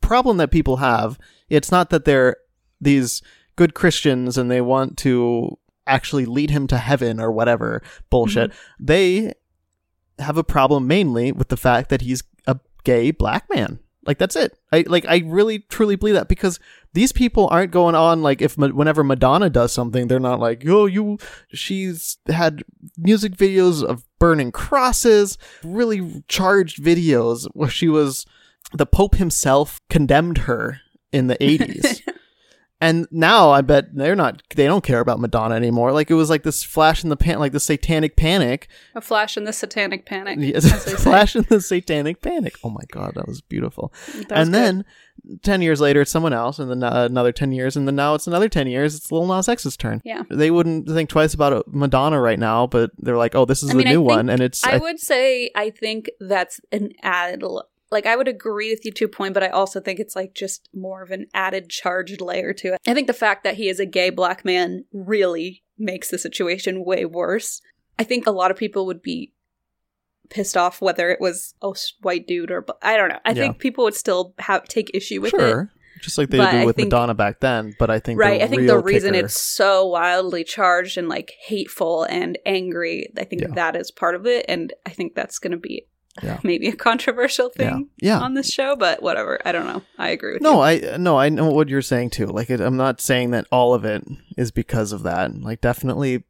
[0.00, 2.36] problem that people have, it's not that they're
[2.80, 3.22] these
[3.54, 8.50] good Christians and they want to actually lead him to heaven or whatever bullshit.
[8.50, 8.84] Mm-hmm.
[8.84, 9.32] They
[10.18, 13.78] have a problem mainly with the fact that he's a gay black man.
[14.06, 14.58] Like that's it.
[14.70, 16.60] I like I really truly believe that because
[16.92, 20.84] these people aren't going on like if whenever Madonna does something, they're not like, "Oh,
[20.86, 22.64] you she's had
[22.98, 28.26] music videos of burning crosses, really charged videos where she was
[28.74, 30.80] the Pope himself condemned her
[31.12, 32.02] in the 80s.
[32.80, 35.92] And now I bet they're not they don't care about Madonna anymore.
[35.92, 38.68] Like it was like this flash in the pan like the satanic panic.
[38.94, 40.38] A flash in the satanic panic.
[40.40, 42.56] Yes, flash in the satanic panic.
[42.64, 43.92] Oh my god, that was beautiful.
[44.06, 44.54] That was and good.
[44.54, 44.84] then
[45.42, 48.14] 10 years later it's someone else and then uh, another 10 years and then now
[48.14, 50.02] it's another 10 years it's Lil Nas X's turn.
[50.04, 50.24] Yeah.
[50.28, 53.74] They wouldn't think twice about Madonna right now, but they're like, "Oh, this is I
[53.74, 57.42] the mean, new one." And it's I, I would say I think that's an added
[57.94, 60.34] like I would agree with you to a point, but I also think it's like
[60.34, 62.80] just more of an added charged layer to it.
[62.86, 66.84] I think the fact that he is a gay black man really makes the situation
[66.84, 67.62] way worse.
[67.98, 69.32] I think a lot of people would be
[70.28, 73.20] pissed off whether it was a white dude or I don't know.
[73.24, 73.34] I yeah.
[73.34, 75.62] think people would still have take issue with sure.
[75.62, 75.68] it.
[76.02, 78.42] Just like they but do with think, Madonna back then, but I think right.
[78.42, 79.26] I think the reason kicker...
[79.26, 83.54] it's so wildly charged and like hateful and angry, I think yeah.
[83.54, 85.86] that is part of it, and I think that's going to be
[86.22, 86.38] yeah.
[86.44, 88.18] maybe a controversial thing yeah.
[88.20, 89.40] on this show, but whatever.
[89.44, 89.82] I don't know.
[89.98, 90.90] I agree with no, you.
[90.92, 92.26] I no, I know what you're saying too.
[92.26, 94.04] Like, it, I'm not saying that all of it
[94.36, 95.34] is because of that.
[95.40, 96.24] Like, definitely,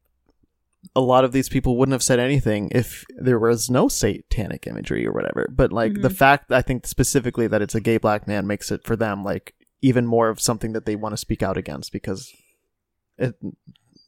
[0.95, 5.07] a lot of these people wouldn't have said anything if there was no satanic imagery
[5.07, 5.49] or whatever.
[5.51, 6.03] But like mm-hmm.
[6.03, 9.25] the fact, I think specifically that it's a gay black man makes it for them
[9.25, 12.33] like even more of something that they want to speak out against because
[13.19, 13.35] it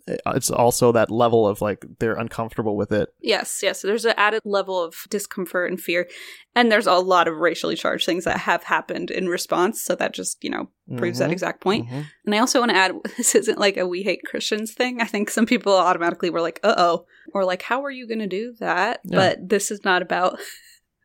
[0.07, 3.09] it's also that level of like they're uncomfortable with it.
[3.21, 3.83] Yes, yes.
[3.83, 6.09] There's an added level of discomfort and fear,
[6.55, 9.83] and there's a lot of racially charged things that have happened in response.
[9.83, 11.29] So that just you know proves mm-hmm.
[11.29, 11.87] that exact point.
[11.87, 12.03] Mm-hmm.
[12.25, 15.01] And I also want to add, this isn't like a "we hate Christians" thing.
[15.01, 18.21] I think some people automatically were like, "Uh oh," or like, "How are you going
[18.21, 19.17] to do that?" Yeah.
[19.17, 20.39] But this is not about.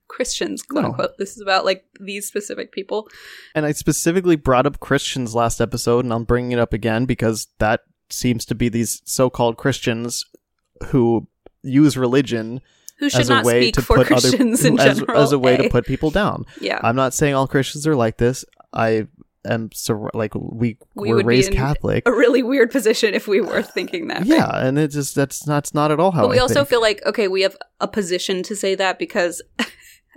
[0.07, 0.89] Christians, quote no.
[0.89, 1.17] unquote.
[1.17, 3.07] This is about like these specific people.
[3.55, 7.47] And I specifically brought up Christians last episode, and I'm bringing it up again because
[7.59, 7.79] that
[8.11, 10.25] seems to be these so-called Christians
[10.87, 11.27] who
[11.63, 12.61] use religion
[13.01, 15.17] who should as a not way speak to for put Christians other, in as, general.
[15.17, 15.69] As a way to eh?
[15.69, 16.45] put people down.
[16.59, 16.79] Yeah.
[16.83, 18.45] I'm not saying all Christians are like this.
[18.73, 19.07] I
[19.43, 22.07] am so like we, we were raised Catholic.
[22.07, 24.25] A really weird position if we were uh, thinking that.
[24.25, 26.21] Yeah, and it just that's not not at all how.
[26.21, 26.69] But we I also think.
[26.69, 29.41] feel like okay, we have a position to say that because.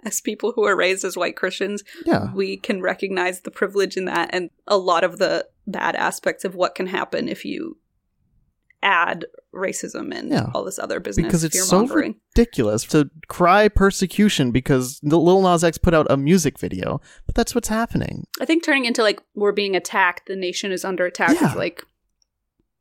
[0.07, 2.31] as people who are raised as white Christians, yeah.
[2.35, 6.55] we can recognize the privilege in that and a lot of the bad aspects of
[6.55, 7.79] what can happen if you
[8.85, 10.51] add racism and yeah.
[10.55, 15.79] all this other business because it's so ridiculous to cry persecution because Lil Nas X
[15.79, 18.27] put out a music video, but that's what's happening.
[18.41, 21.51] I think turning into like we're being attacked, the nation is under attack yeah.
[21.51, 21.83] is like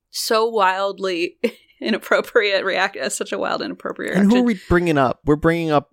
[0.10, 1.38] so wildly
[1.82, 2.66] inappropriate.
[2.66, 4.18] React as such a wild inappropriate.
[4.18, 5.22] And who are we bringing up?
[5.26, 5.92] We're bringing up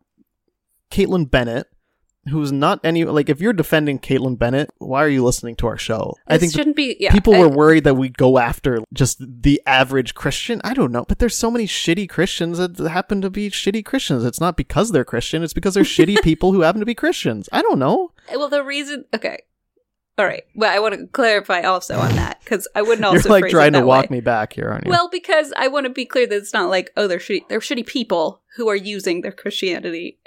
[0.90, 1.68] Kaitlin Bennett,
[2.28, 5.78] who's not any like if you're defending Kaitlin Bennett, why are you listening to our
[5.78, 6.14] show?
[6.26, 6.96] I think shouldn't be.
[7.00, 10.60] Yeah, people I, were worried that we'd go after just the average Christian.
[10.64, 14.24] I don't know, but there's so many shitty Christians that happen to be shitty Christians.
[14.24, 17.48] It's not because they're Christian; it's because they're shitty people who happen to be Christians.
[17.52, 18.12] I don't know.
[18.28, 19.42] Uh, well, the reason, okay.
[20.18, 20.44] All right.
[20.54, 23.72] Well, I want to clarify also on that because I wouldn't also You're like trying
[23.72, 24.16] to walk way.
[24.16, 24.90] me back here, aren't you?
[24.90, 27.60] Well, because I want to be clear that it's not like oh they're shitty, they're
[27.60, 30.18] shitty people who are using their Christianity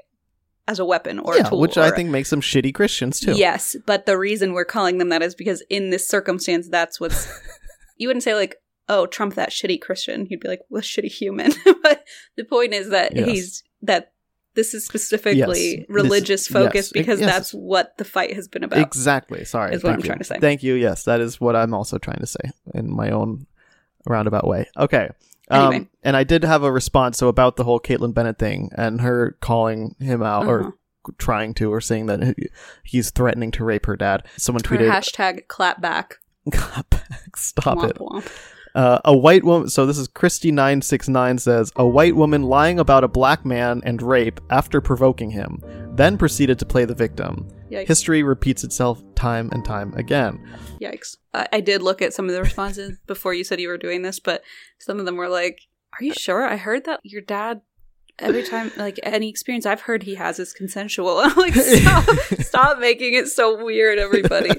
[0.68, 1.60] as a weapon or yeah, a tool.
[1.60, 3.34] Which I think makes them shitty Christians too.
[3.34, 7.28] Yes, but the reason we're calling them that is because in this circumstance, that's what's.
[7.98, 8.56] you wouldn't say like,
[8.88, 11.52] "Oh, Trump, that shitty Christian." You'd be like, "Well, shitty human."
[11.84, 12.06] but
[12.38, 13.28] the point is that yes.
[13.28, 14.14] he's that
[14.56, 15.86] this is specifically yes.
[15.90, 16.92] religious focus yes.
[16.92, 17.30] because yes.
[17.30, 18.80] that's what the fight has been about.
[18.80, 19.46] Exactly.
[19.46, 19.74] Sorry.
[19.74, 20.06] Is what I'm you.
[20.06, 20.40] trying to say.
[20.40, 20.76] Thank you.
[20.76, 23.48] Yes, that is what I'm also trying to say in my own
[24.06, 24.70] roundabout way.
[24.78, 25.10] Okay.
[25.50, 29.02] Um, and I did have a response so about the whole Kaitlin Bennett thing and
[29.02, 30.52] her calling him out uh-huh.
[30.52, 30.78] or
[31.18, 32.36] trying to or saying that
[32.84, 34.26] he's threatening to rape her dad.
[34.38, 36.14] Someone tweeted her hashtag clapback.
[36.50, 37.38] Clapback.
[37.38, 37.98] Stop womp, it.
[37.98, 38.30] Womp.
[38.76, 39.70] Uh, a white woman.
[39.70, 43.46] So this is Christy nine six nine says a white woman lying about a black
[43.46, 45.62] man and rape after provoking him,
[45.96, 47.48] then proceeded to play the victim.
[47.74, 47.88] Yikes.
[47.88, 50.40] History repeats itself time and time again.
[50.80, 51.18] Yikes!
[51.34, 54.04] I-, I did look at some of the responses before you said you were doing
[54.04, 54.44] this, but
[54.80, 55.62] some of them were like,
[56.00, 56.46] "Are you sure?
[56.46, 57.62] I heard that your dad
[58.20, 61.18] every time like any experience I've heard he has is consensual.
[61.24, 62.06] I'm like, stop,
[62.42, 64.52] stop making it so weird, everybody.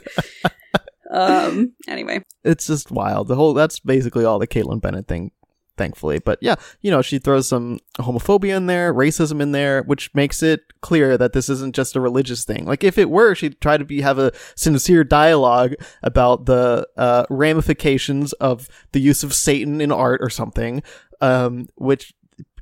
[1.11, 1.74] Um.
[1.87, 3.29] Anyway, it's just wild.
[3.29, 5.31] The whole that's basically all the Kaitlin Bennett thing,
[5.77, 6.19] thankfully.
[6.19, 10.43] But yeah, you know, she throws some homophobia in there, racism in there, which makes
[10.43, 12.65] it clear that this isn't just a religious thing.
[12.65, 17.25] Like if it were, she'd try to be have a sincere dialogue about the uh,
[17.31, 20.83] ramifications of the use of Satan in art or something.
[21.21, 22.13] Um, which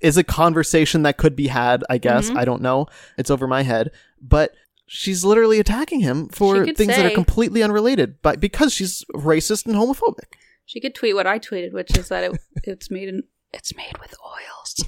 [0.03, 1.83] is a conversation that could be had.
[1.89, 2.39] I guess mm-hmm.
[2.39, 2.87] I don't know.
[3.17, 4.55] It's over my head, but
[4.87, 9.75] she's literally attacking him for things that are completely unrelated, but because she's racist and
[9.75, 10.35] homophobic.
[10.67, 13.99] She could tweet what I tweeted, which is that it, it's made in it's made
[14.01, 14.85] with oils.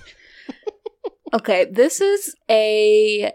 [1.34, 3.32] okay, this is a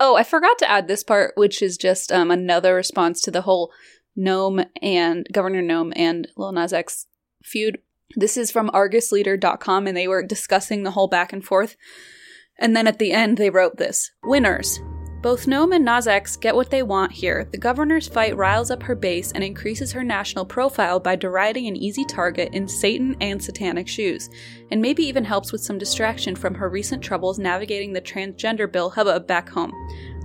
[0.00, 3.42] Oh, I forgot to add this part, which is just um, another response to the
[3.42, 3.72] whole
[4.18, 7.06] Noem and Governor Noem and Lil Nas X
[7.42, 7.78] feud.
[8.16, 11.76] This is from ArgusLeader.com, and they were discussing the whole back and forth.
[12.58, 14.78] And then at the end, they wrote this Winners.
[15.24, 17.48] Both Noem and Nas get what they want here.
[17.50, 21.76] The governor's fight riles up her base and increases her national profile by deriding an
[21.76, 24.28] easy target in Satan and satanic shoes,
[24.70, 28.90] and maybe even helps with some distraction from her recent troubles navigating the transgender bill
[28.90, 29.72] hubbub back home.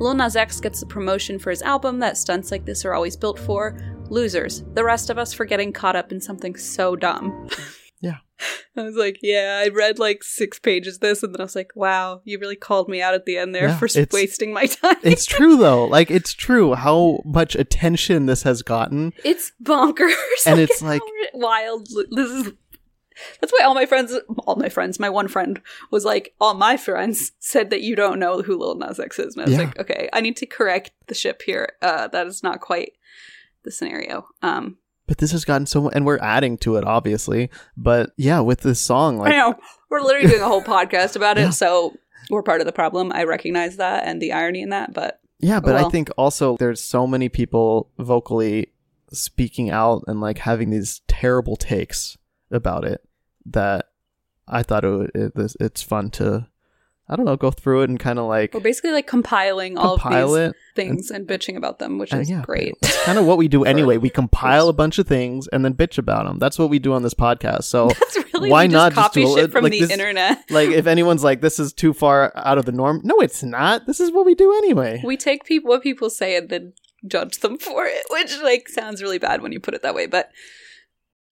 [0.02, 3.16] Lil Nas X gets the promotion for his album that stunts like this are always
[3.16, 3.80] built for.
[4.10, 4.66] Losers.
[4.74, 7.48] The rest of us for getting caught up in something so dumb.
[8.78, 11.56] I was like, yeah, I read like six pages of this, and then I was
[11.56, 14.66] like, wow, you really called me out at the end there Yeah, for wasting my
[14.68, 14.98] time.
[15.04, 15.86] It's true though.
[15.86, 19.14] Like it's true how much attention this has gotten.
[19.24, 20.14] It's bonkers.
[20.46, 21.02] And it's like-
[21.34, 21.88] wild.
[22.12, 22.52] This is.
[23.42, 25.60] That's why all my friends, all my friends, my one friend
[25.92, 29.36] was like, all my friends said that you don't know who Lil Nas X is,
[29.36, 29.66] and I was Yeah.
[29.66, 31.74] like, okay, I need to correct the ship here.
[31.82, 32.94] Uh, that is not quite
[33.66, 34.26] the scenario.
[34.42, 34.78] Um,
[35.10, 37.50] But this has gotten so and we're adding to it obviously.
[37.76, 39.56] But yeah, with this song like I know
[39.90, 41.50] we're literally doing a whole podcast about it, Yeah.
[41.50, 41.96] so
[42.30, 43.12] we're part of the problem.
[43.12, 46.80] I recognize that and the irony in that, but Yeah, but I think also there's
[46.80, 48.68] so many people vocally
[49.12, 52.16] speaking out and like having these terrible takes
[52.52, 53.02] about it
[53.48, 53.88] that
[54.48, 56.48] I thought it, it it's fun to
[57.10, 59.96] I don't know go through it and kind of like we're basically like compiling all
[59.96, 62.76] of these things and bitching about them, which is yeah, great.
[62.82, 63.98] It's kind of what we do anyway.
[63.98, 66.38] We compile a bunch of things and then bitch about them.
[66.38, 67.64] That's what we do on this podcast.
[67.64, 69.92] So That's really Why we not just just copy do shit from like the this-
[69.92, 70.44] internet.
[70.50, 73.86] like if anyone's like this is too far out of the norm, no, it's not.
[73.86, 75.02] This is what we do anyway.
[75.04, 76.74] We take people what people say and then
[77.08, 80.06] judge them for it, which like sounds really bad when you put it that way,
[80.06, 80.32] but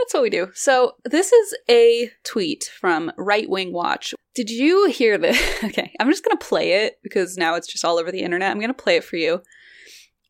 [0.00, 0.48] That's what we do.
[0.54, 4.14] So this is a tweet from Right Wing Watch.
[4.34, 5.40] Did you hear this?
[5.64, 8.50] Okay, I'm just gonna play it because now it's just all over the internet.
[8.50, 9.42] I'm gonna play it for you.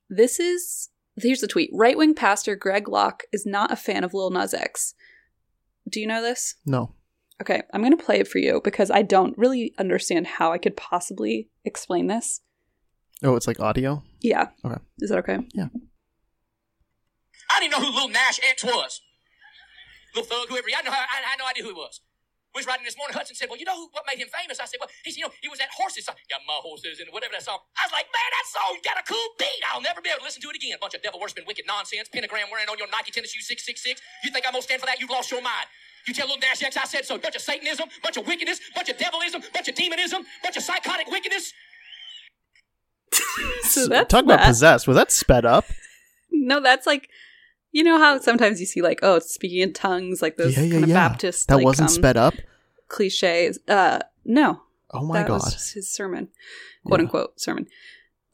[0.09, 1.70] This is here's the tweet.
[1.72, 4.94] Right wing pastor Greg Locke is not a fan of Lil Nas X.
[5.88, 6.56] Do you know this?
[6.66, 6.94] No.
[7.40, 10.59] Okay, I'm going to play it for you because I don't really understand how I
[10.59, 12.42] could possibly explain this.
[13.22, 14.02] Oh, it's like audio?
[14.20, 14.48] Yeah.
[14.64, 14.80] Okay.
[14.98, 15.38] Is that okay?
[15.54, 15.68] Yeah.
[17.50, 19.00] I didn't know who Lil Nash X was.
[20.14, 20.68] Lil Thug, whoever.
[20.70, 22.00] I, know, I, I had no idea who he was.
[22.50, 23.14] We was riding this morning.
[23.14, 25.22] Hudson said, "Well, you know who, what made him famous?" I said, "Well, he said,
[25.22, 26.18] you know, he was that horses uh, song.
[26.26, 29.06] Got my horses and whatever that song." I was like, "Man, that song got a
[29.06, 29.62] cool beat.
[29.70, 32.10] I'll never be able to listen to it again." Bunch of devil worshiping, wicked nonsense.
[32.10, 34.02] Pentagram wearing on your Nike tennis shoes, six six six.
[34.26, 34.98] You think I'm gonna stand for that?
[34.98, 35.70] You've lost your mind.
[36.06, 37.18] You tell Lil Nash X I said so.
[37.22, 41.06] Bunch of Satanism, bunch of wickedness, bunch of devilism, bunch of demonism, bunch of psychotic
[41.06, 41.52] wickedness.
[43.62, 44.88] So that's Talk about possessed.
[44.88, 45.64] Was that sped up?
[46.32, 47.10] No, that's like
[47.72, 50.72] you know how sometimes you see like oh, speaking in tongues, like those Yeah, yeah,
[50.72, 51.09] kind of yeah.
[51.09, 52.35] Baptist That like, wasn't um, sped up?
[52.88, 53.59] cliches.
[53.68, 55.42] Uh, no, Oh my that god.
[55.42, 56.28] was his sermon,
[56.85, 57.66] quote unquote sermon.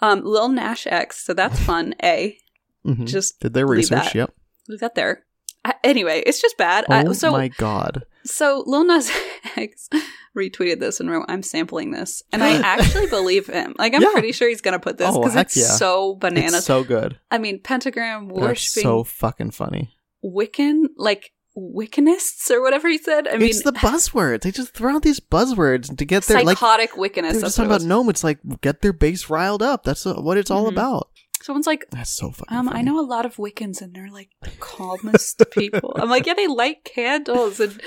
[0.01, 1.25] Um, Lil Nash X.
[1.25, 1.95] So that's fun.
[2.03, 2.39] A
[2.85, 3.07] Mhm.
[3.07, 4.05] just Did their leave research?
[4.13, 4.15] that.
[4.15, 4.35] Yep.
[4.69, 5.25] leave that there.
[5.65, 6.85] I, anyway, it's just bad.
[6.89, 8.05] Oh I, so my god.
[8.27, 9.11] So Lil Nas
[9.57, 9.89] X
[10.37, 13.75] retweeted this and wrote, "I'm sampling this," and I actually believe him.
[13.79, 14.11] Like I'm Yeah.
[14.13, 15.65] pretty sure he's gonna put this Oh, because heck it's yeah.
[15.67, 16.55] so bananas.
[16.55, 17.19] It's so good.
[17.31, 19.95] I mean, pentagram They're worshiping so fucking funny.
[20.25, 23.27] Wiccan, like Wiccanists or whatever he said.
[23.29, 24.43] I mean, it's the buzzwords.
[24.43, 27.41] They just throw out these buzzwords to get their like psychotic they're Wiccanists.
[27.41, 28.11] just talking about Noem.
[28.11, 29.85] It's like get their base riled up.
[29.85, 30.73] That's what it's all Mhm.
[30.73, 31.09] about.
[31.43, 32.57] Someone's like, That's so fucking.
[32.57, 35.95] um, I know a lot of Wiccans and they're like the calmest people.
[35.97, 37.81] I'm like, yeah, they light candles and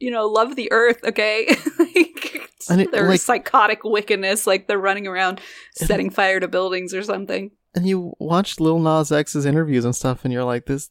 [0.00, 1.04] you know love the earth.
[1.04, 1.46] Okay,
[1.78, 5.40] like, And it- like- psychotic wickedness, like they're running around
[5.76, 7.50] setting fire to buildings or something.
[7.74, 10.90] And you watch Lil Nas X's interviews and stuff, and you're like, this.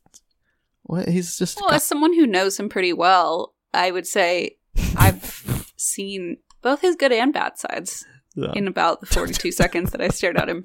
[0.84, 1.08] What?
[1.10, 1.60] He's just.
[1.60, 4.58] Well, as someone who knows him pretty well, I would say
[4.98, 8.06] I've seen both his good and bad sides
[8.36, 8.52] Yeah.
[8.56, 10.64] in about the 42 seconds that I stared at him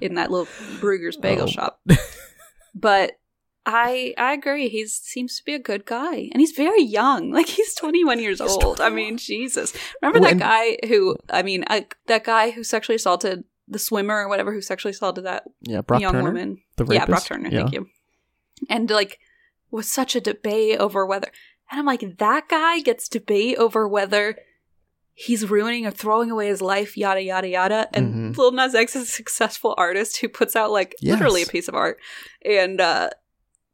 [0.00, 0.46] in that little
[0.80, 1.48] Bruegger's bagel Oh.
[1.48, 1.80] shop.
[2.74, 3.12] But
[3.68, 4.68] I I agree.
[4.68, 7.30] He seems to be a good guy, and he's very young.
[7.36, 8.80] Like he's 21 years He's old.
[8.80, 9.74] I mean, Jesus.
[10.00, 11.16] Remember Well, that guy who?
[11.28, 15.24] I mean, I, that guy who sexually assaulted the swimmer or whatever who sexually assaulted
[15.24, 16.24] that Yeah, Brock young Turner.
[16.24, 16.58] woman.
[16.76, 17.26] the yeah, Brock rapist?
[17.26, 17.48] Turner.
[17.50, 17.58] Yeah.
[17.62, 17.88] Thank you.
[18.70, 19.18] And like,
[19.72, 21.28] was such a debate over whether,
[21.70, 24.38] and I'm like, that guy gets debate over whether
[25.14, 27.88] he's ruining or throwing away his life, yada yada yada.
[27.92, 28.36] And Mhm.
[28.38, 31.14] Lil Nas X is a successful artist who puts out like Yes.
[31.14, 31.98] literally a piece of art,
[32.44, 33.10] and uh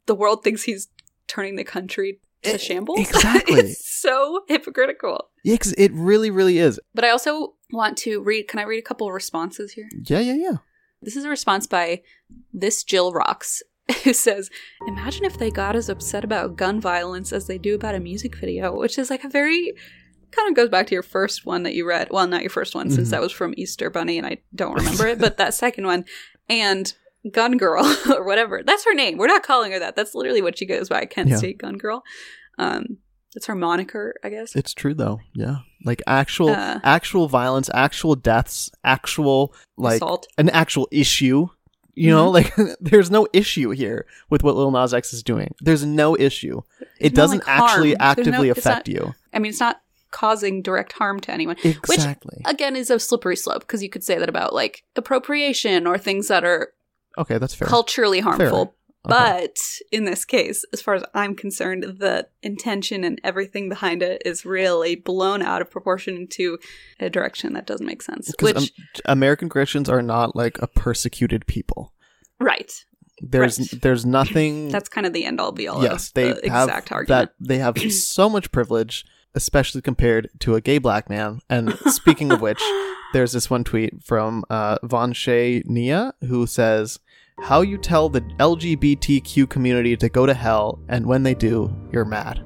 [0.07, 0.89] the world thinks he's
[1.29, 2.99] turning the country to E- shambles.
[3.09, 3.61] exactly.
[3.61, 5.29] it's so hypocritical.
[5.45, 6.81] Yeah, 'cause it really, really is.
[6.95, 8.49] But I also want to read.
[8.49, 9.89] Can I read a couple of responses here?
[10.07, 10.57] Yeah, yeah, yeah.
[11.01, 12.03] This is a response by
[12.53, 13.63] this Jill Rocks,
[14.05, 14.51] who says,
[14.87, 18.37] Imagine if they got as upset about gun violence as they do about a music
[18.37, 19.73] video, which is like a very
[20.31, 22.09] kind of goes back to your first one that you read.
[22.11, 23.11] Well, not your first one, since Mhm.
[23.11, 26.05] that was from Easter Bunny and I don't remember it, but that second one.
[26.49, 26.93] And
[27.31, 28.63] Gun Girl, or whatever.
[28.65, 29.17] That's her name.
[29.19, 29.95] We're not calling her that.
[29.97, 31.37] That's literally what she goes by, Kent Yeah.
[31.37, 32.03] State Gun Girl.
[32.59, 32.99] Um,
[33.35, 34.55] that's her moniker, I guess.
[34.57, 35.21] It's true though.
[35.35, 35.59] Yeah.
[35.85, 36.81] Like actual Uh.
[36.85, 40.27] actual violence, actual deaths, actual like Assault.
[40.37, 41.47] an actual issue.
[41.95, 45.55] You know, like there's no issue here with what Lil Nas X is doing.
[45.61, 46.61] There's no issue.
[46.99, 49.15] it no, doesn't like, actually no- actively it's affect not- you.
[49.33, 51.57] I mean, it's not causing direct harm to anyone.
[51.65, 52.43] Exactly.
[52.45, 56.29] again is a slippery slope because you could say that about like appropriation or things
[56.29, 56.73] that are
[57.19, 57.69] okay, that's fair.
[57.69, 58.61] culturally harmful.
[58.61, 58.71] Okay.
[59.05, 59.57] But
[59.91, 64.45] in this case, as far as I'm concerned, the intention and everything behind it is
[64.47, 66.57] really blown out of proportion into
[67.01, 68.33] a direction that doesn't make sense.
[68.41, 68.65] Which, um,
[69.07, 71.93] American Christians are not like a persecuted people.
[72.39, 72.73] right,
[73.21, 73.83] There's Right.
[73.83, 75.83] there's nothing that's kind of the end all be all.
[75.83, 77.09] yes, of they the have exact argument.
[77.09, 79.05] that they have so much privilege,
[79.35, 81.41] especially compared to a gay black man.
[81.51, 82.63] And speaking of which,
[83.13, 86.99] there's this one tweet from uh, Von Shay Nia who says,
[87.41, 92.05] "How you tell the LGBTQ community to go to hell, and when they do, you're
[92.05, 92.45] mad."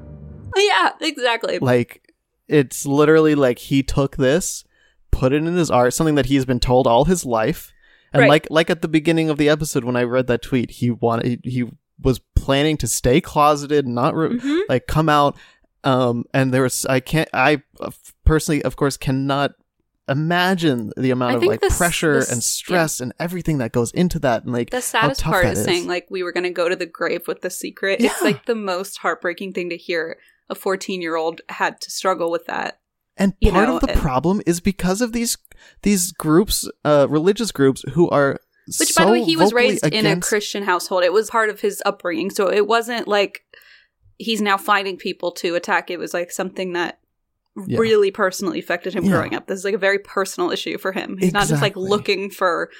[0.56, 1.58] yeah, exactly.
[1.58, 2.02] Like
[2.48, 4.64] it's literally like he took this,
[5.10, 7.72] put it in his art, something that he's been told all his life.
[8.12, 8.28] And Right.
[8.30, 11.40] like like at the beginning of the episode when I read that tweet, he wanted
[11.44, 14.62] he, he was planning to stay closeted, not re- Mhm.
[14.68, 15.36] like come out
[15.84, 17.90] um and there was I can't I uh,
[18.24, 19.52] personally of course cannot
[20.08, 24.18] imagine the amount of like this- pressure this- and stress and everything that goes into
[24.20, 25.64] that and like The how saddest tough part is is.
[25.64, 28.00] saying like we were going to go to the grave with the secret.
[28.00, 28.10] Yeah.
[28.12, 30.18] It's like the most heartbreaking thing to hear.
[30.48, 32.78] A 14 year old had to struggle with that.
[33.16, 35.36] And you part know, of the and- problem is because of these
[35.82, 38.38] these groups, uh, religious groups who are
[38.78, 41.02] Which, so by the way, he was raised in a Christian household.
[41.02, 42.30] It was part of his upbringing.
[42.30, 43.42] So it wasn't like
[44.18, 45.90] he's now finding people to attack.
[45.90, 47.00] It was like something that
[47.66, 47.78] Yeah.
[47.78, 49.12] really personally affected him Yeah.
[49.12, 49.46] growing up.
[49.46, 51.16] This is like a very personal issue for him.
[51.18, 52.70] He's not just like looking for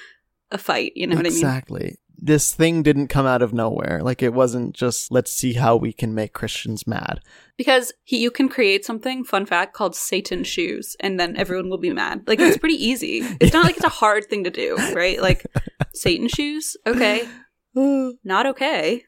[0.51, 0.93] a fight.
[0.95, 1.37] You know what I mean?
[1.37, 1.97] exactly.
[2.19, 4.01] This thing didn't come out of nowhere.
[4.01, 7.19] Like it wasn't just let's see how we can make Christians mad.
[7.57, 11.77] Because he, you can create something, fun fact, called Satan shoes, and then everyone will
[11.77, 12.23] be mad.
[12.27, 13.21] Like, it's pretty easy.
[13.39, 15.21] It's not like it's a hard thing to do, right?
[15.21, 15.45] Like,
[15.93, 17.27] Satan shoes, okay.
[17.75, 19.03] Not okay,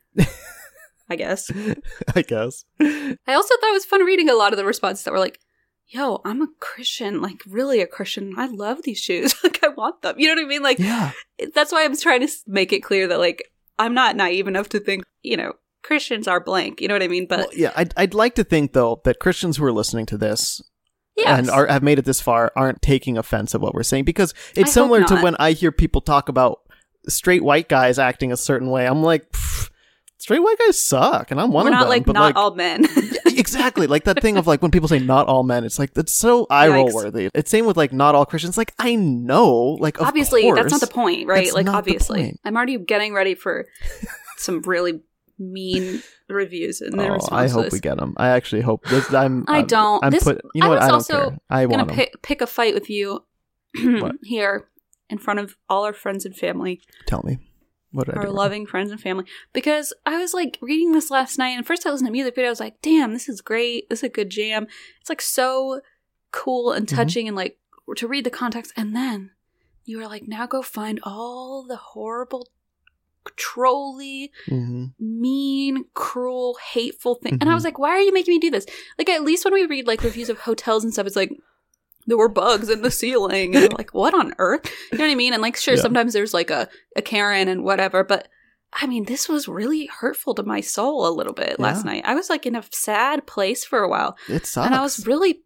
[1.09, 1.49] I guess.
[2.15, 2.65] I guess.
[2.80, 5.39] I also thought it was fun reading a lot of the responses that were like,
[5.90, 8.36] yo, I'm a Christian, like, really a Christian.
[8.38, 9.34] I love these shoes.
[9.44, 10.16] like, I want them.
[10.18, 10.64] You know what I mean?
[10.64, 11.12] Like, Yeah.
[11.54, 13.44] that's why I'm trying to make it clear that, like,
[13.78, 16.82] I'm not naive enough to think, you know, Christians are blank.
[16.82, 17.26] You know what I mean?
[17.28, 20.18] But well, yeah, I'd, I'd like to think though that Christians who are listening to
[20.18, 20.62] this
[21.16, 21.40] yes.
[21.40, 24.34] and are, have made it this far aren't taking offense at what we're saying because
[24.56, 26.60] it's I similar to when I hear people talk about
[27.08, 28.86] straight white guys acting a certain way.
[28.86, 29.49] I'm like, "Pfft,
[30.20, 31.89] straight white guys suck, and I'm one we're of not them.
[31.89, 32.86] like but not all men.
[33.26, 33.88] exactly.
[33.88, 36.45] Like that thing of like when people say not all men it's like that's so
[36.49, 38.57] eye roll worthy it's same with like not all christians.
[38.57, 41.51] Like i know like obviously that's not the point right?
[41.53, 42.38] Like obviously.
[42.45, 43.65] i'm already getting ready for
[44.38, 45.01] some really
[45.39, 49.45] mean reviews and their oh, i hope we get them i actually hope this i'm
[49.47, 50.03] I don't.
[50.03, 51.38] i'm This- put you know I what i don't also care.
[51.49, 53.24] I i'm gonna pick, pick a fight with you
[54.24, 54.67] here
[55.09, 56.82] in front of all our friends and family.
[57.07, 57.39] Tell me
[57.92, 61.10] what did I our do loving friends and family because i was like reading this
[61.10, 63.42] last night and first i listened to music video i was like damn this is
[63.42, 64.68] great this is a good jam
[65.02, 65.82] it's like so
[66.32, 66.96] cool and Mhm.
[66.96, 67.58] touching and like
[67.96, 69.32] to read the context and then
[69.86, 72.48] you were like now go find all the horrible
[73.36, 74.94] trolly Mhm.
[75.00, 77.38] mean, cruel, hateful thing.
[77.42, 78.66] And I was like, why are you making me do this?
[78.98, 81.32] Like, at least when we read like reviews of hotels and stuff, it's like,
[82.10, 83.55] there were bugs in the ceiling.
[83.55, 84.70] And like, what on earth?
[84.91, 85.34] You know what I mean?
[85.34, 85.82] And like, sure, Yeah.
[85.82, 88.28] sometimes there's like a, a Karen and whatever, but
[88.74, 92.03] I mean, this was really hurtful to my soul a little bit last night.
[92.05, 94.16] I was like in a sad place for a while.
[94.28, 95.41] it sucks And I was really,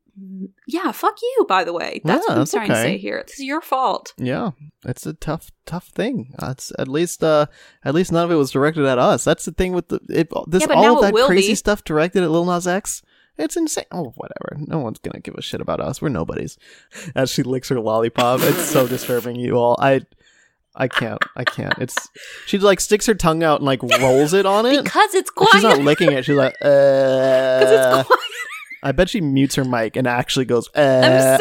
[0.68, 2.02] yeah, fuck you, by the way.
[2.04, 3.24] That's Yeah, what I'm trying to say here.
[3.26, 4.14] This is your fault.
[4.18, 4.52] yeah
[4.86, 7.46] it's a tough tough thing uh, it's at least uh
[7.86, 10.30] at least none of it was directed at us that's the thing with the it,
[10.48, 11.56] this Yeah, all of that crazy be.
[11.56, 13.02] stuff directed at lil nas x
[13.38, 13.86] It's insane.
[13.92, 14.58] Oh, whatever.
[14.68, 16.02] No one's gonna give a shit about us.
[16.02, 16.58] We're nobodies.
[17.16, 19.36] As she licks her lollipop, it's so disturbing.
[19.36, 20.02] You all, I,
[20.76, 21.24] I can't.
[21.36, 21.78] I can't.
[21.80, 22.10] It's
[22.46, 24.84] she like sticks her tongue out and like rolls it on it.
[24.84, 25.52] because it's quiet.
[25.54, 26.26] she's not licking it.
[26.26, 27.62] She's like, uh.
[27.64, 28.20] It's quiet.
[28.86, 30.82] I bet she mutes her mic and actually goes uh,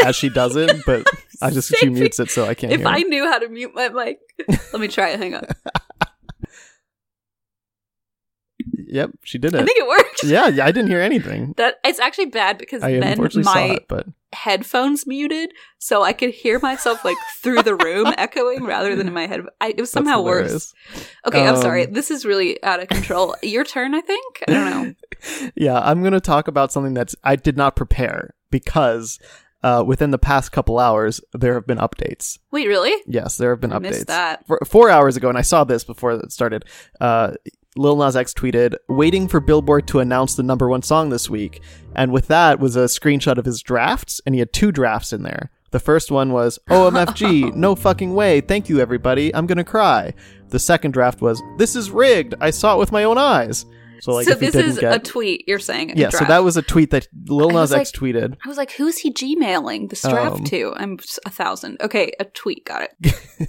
[0.01, 1.05] I'm as she does it, but
[1.43, 2.86] I just she mutes it so I can't If.
[2.86, 3.09] I it.
[3.09, 4.20] knew how to mute my mic,
[4.72, 5.18] let me try it.
[5.18, 5.47] Hang on.
[8.93, 9.61] Yep, she did it.
[9.61, 10.09] I think it worked.
[10.24, 11.55] Yeah, yeah, I didn't hear anything.
[11.57, 16.30] That it's actually bad because I then my it, but headphones muted, so I could
[16.30, 19.40] hear myself like through the room echoing rather than in my head.
[19.61, 20.72] I, it was somehow worse.
[21.26, 21.86] Okay, I'm Um, sorry.
[21.86, 23.34] This is really out of control.
[23.43, 24.45] Your turn, I think.
[24.47, 25.51] I don't know.
[25.57, 29.18] yeah, I'm going to talk about something that's I did not prepare because
[29.64, 32.38] uh, within the past couple hours there have been updates.
[32.53, 32.95] Wait, really?
[33.07, 33.80] Yes, there have been I updates.
[33.82, 34.47] missed that.
[34.47, 36.64] For, four hours ago, and I saw this before it started.
[37.01, 37.32] Uh,
[37.76, 41.62] Lil Nas X tweeted, "Waiting for Billboard to announce the number one song this week,"
[41.94, 45.22] and with that was a screenshot of his drafts, and he had two drafts in
[45.22, 45.50] there.
[45.70, 50.12] The first one was OMFG, no fucking way, thank you everybody, I'm gonna cry.
[50.50, 53.64] The second draft was This is rigged, I saw it with my own eyes.
[54.02, 55.44] So like, so this is get, a tweet.
[55.46, 55.92] You're saying?
[55.92, 58.36] a yeah, so that was a tweet that Lil Nas was X like- tweeted.
[58.44, 60.72] I was like, who's he gmailing this draft Um, to?
[60.76, 61.80] I'm a thousand.
[61.80, 62.64] Okay, a tweet.
[62.64, 63.48] Got it.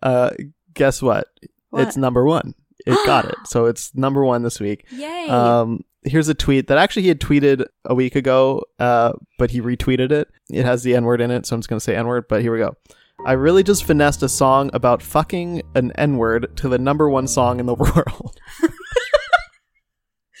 [0.00, 0.30] Uh,
[0.74, 1.26] guess what?
[1.70, 1.88] What?
[1.88, 2.54] It's number one.
[2.86, 3.34] It got it.
[3.46, 4.86] So it's number one this week.
[4.90, 5.28] Yay!
[5.28, 9.60] Um, here's a tweet that actually he had tweeted a week ago, uh, but he
[9.60, 10.28] retweeted it.
[10.50, 12.26] It has the N word in it, so I'm just gonna say N word.
[12.28, 12.76] But here we go.
[13.24, 17.26] I really just finessed a song about fucking an N word to the number one
[17.26, 18.38] song in the world.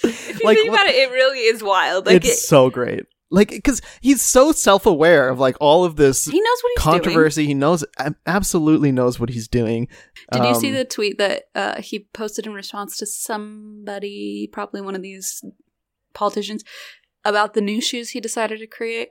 [0.04, 2.06] if you like, think about it, it really is wild.
[2.06, 3.06] Like it's it, so great.
[3.28, 6.82] Like, because he's so self aware of like all of this he knows what he's
[6.84, 7.44] controversy.
[7.46, 7.84] He knows
[8.24, 9.88] absolutely knows what he's doing.
[10.30, 10.42] doing.
[10.44, 14.80] Did you see Um, the tweet that uh, he posted in response to somebody, probably
[14.80, 15.42] one of these
[16.14, 16.62] politicians,
[17.24, 19.08] about the new shoes he decided to create?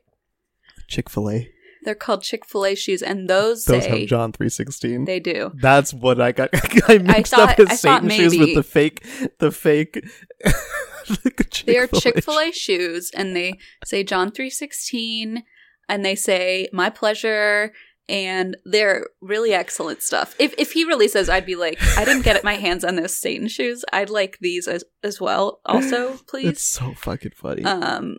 [0.88, 1.52] Chick Fil A?
[1.84, 5.06] They're called Chick Fil A shoes, and those, Those say have John three sixteen.
[5.06, 5.52] they do.
[5.56, 6.50] That's what I got.
[6.88, 9.06] I mixed thought- up his I Satan shoes with maybe- the fake,
[9.40, 10.04] the fake.
[11.66, 15.44] They are Chick-fil-A Chick Fil A shoes, and they say John three sixteen,
[15.90, 17.74] and they say my pleasure,
[18.08, 20.36] and they're really excellent stuff.
[20.40, 23.16] If if he released those, I'd be like, I didn't get my hands on those
[23.16, 23.84] Satan shoes.
[23.94, 26.62] I'd like these as as well, also, It's please.
[26.62, 27.64] so fucking funny.
[27.64, 28.18] Um,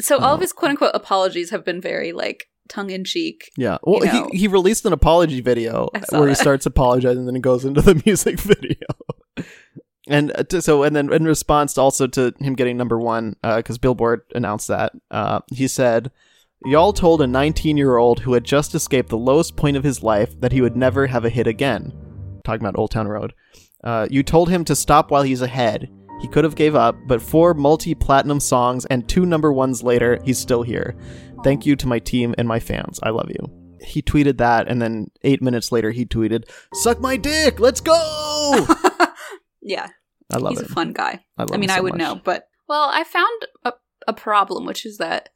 [0.00, 0.42] so all of Oh.
[0.42, 3.50] his quote unquote apologies have been very like tongue in cheek.
[3.56, 3.78] yeah.
[3.82, 4.28] Well, you know.
[4.32, 7.82] he he released an apology video where he starts apologizing, and then it goes into
[7.82, 8.76] the music video.
[10.08, 13.78] And uh, to, so, and then in response also to him getting number one, because
[13.78, 16.10] Billboard announced that, uh, he said,
[16.64, 20.02] "Y'all told a 19 year old who had just escaped the lowest point of his
[20.02, 21.92] life that he would never have a hit again."
[22.44, 23.34] Talking about Old Town Road.
[23.84, 25.90] Uh, you told him to stop while he's ahead.
[26.20, 30.38] He could have gave up, but four multi-platinum songs and two number ones later, he's
[30.38, 30.94] still here.
[31.42, 33.00] Thank you to my team and my fans.
[33.02, 33.50] I love you.
[33.82, 36.44] He tweeted that, and then eight minutes later, he tweeted,
[36.74, 38.66] "Suck my dick, let's go."
[39.62, 39.88] Yeah,
[40.32, 40.70] I love he's it.
[40.70, 41.24] a fun guy.
[41.38, 41.98] I, love I mean, him I would much.
[41.98, 43.72] know, but well, I found a,
[44.08, 45.30] a problem, which is that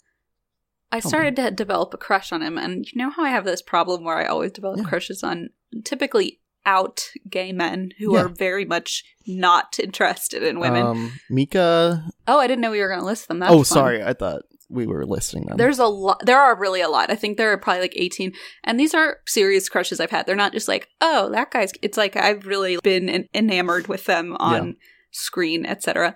[0.93, 3.62] I started to develop a crush on him, and you know how I have this
[3.62, 4.85] problem where I always develop Yeah.
[4.85, 5.51] crushes on
[5.85, 8.22] typically out gay men who Yeah.
[8.22, 10.83] are very much not interested in women.
[10.87, 12.05] Um, Mika.
[12.29, 13.41] oh, I didn't know we were going to list them.
[13.41, 13.64] That's oh, fun.
[13.64, 14.03] sorry.
[14.03, 14.43] I thought
[14.75, 15.57] we were listing them.
[15.57, 16.25] There's a lot.
[16.27, 17.11] There are really a lot.
[17.11, 18.33] I think there are probably like 18.
[18.64, 20.27] And these are serious crushes I've had.
[20.27, 21.72] They're not just like, oh, that guy's.
[21.83, 24.77] It's like I've really been en- enamored with them on
[25.12, 26.14] screen, etc.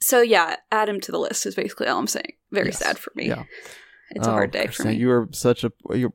[0.00, 2.34] So yeah, add him to the list is basically all I'm saying.
[2.52, 2.78] Very Yes.
[2.78, 3.26] sad for me.
[3.28, 3.44] Yeah.
[4.10, 4.94] It's a Oh, hard day for me.
[4.94, 6.12] You are such a you're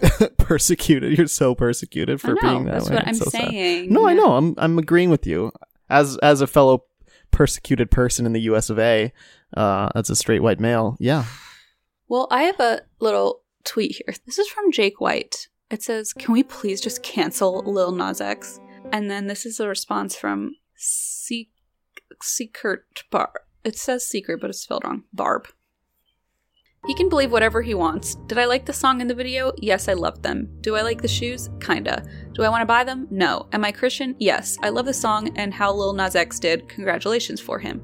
[0.36, 1.16] persecuted.
[1.16, 2.96] You're so persecuted for know, being that that's way.
[2.96, 3.50] what I'm so sad.
[3.50, 3.92] saying.
[3.92, 4.36] No, I know.
[4.36, 5.52] I'm I'm agreeing with you
[5.88, 6.84] as as a fellow
[7.30, 8.68] persecuted person in the U.S.
[8.70, 9.12] of A.
[9.56, 11.24] Uh, as a straight white male, yeah.
[12.08, 14.14] Well, I have a little tweet here.
[14.26, 15.48] This is from Jake White.
[15.70, 18.60] It says, "Can we please just cancel Lil Nas X?"
[18.92, 21.50] And then this is a response from Se-
[22.22, 23.32] Secret Bar.
[23.64, 25.04] It says secret, but it's spelled wrong.
[25.12, 25.46] Barb.
[26.86, 28.16] He can believe whatever he wants.
[28.26, 29.52] Did I like the song in the video?
[29.58, 30.48] Yes, I loved them.
[30.62, 31.48] Do I like the shoes?
[31.60, 32.02] Kinda.
[32.32, 33.06] Do I want to buy them?
[33.08, 33.46] No.
[33.52, 34.16] Am I Christian?
[34.18, 34.58] Yes.
[34.62, 36.68] I love the song and how Lil Nas X did.
[36.68, 37.80] Congratulations for him.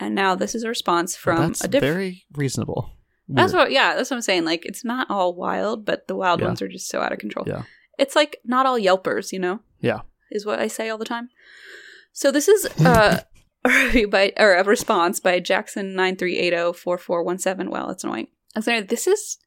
[0.00, 1.94] And now this is a response from That's a different.
[1.94, 2.90] very reasonable.
[3.28, 4.44] That's what, yeah, that's what I'm saying.
[4.44, 6.46] Like, it's not all wild, but the wild Yeah.
[6.46, 7.44] ones are just so out of control.
[7.46, 7.62] Yeah.
[7.96, 9.60] It's like not all Yelpers, you know?
[9.80, 10.00] Yeah.
[10.32, 11.28] Is what I say all the time.
[12.12, 13.20] So this is uh,
[13.64, 17.68] a review by, or a response by Jackson93804417.
[17.68, 18.26] Well, it's annoying.
[18.56, 19.38] I was like, this is,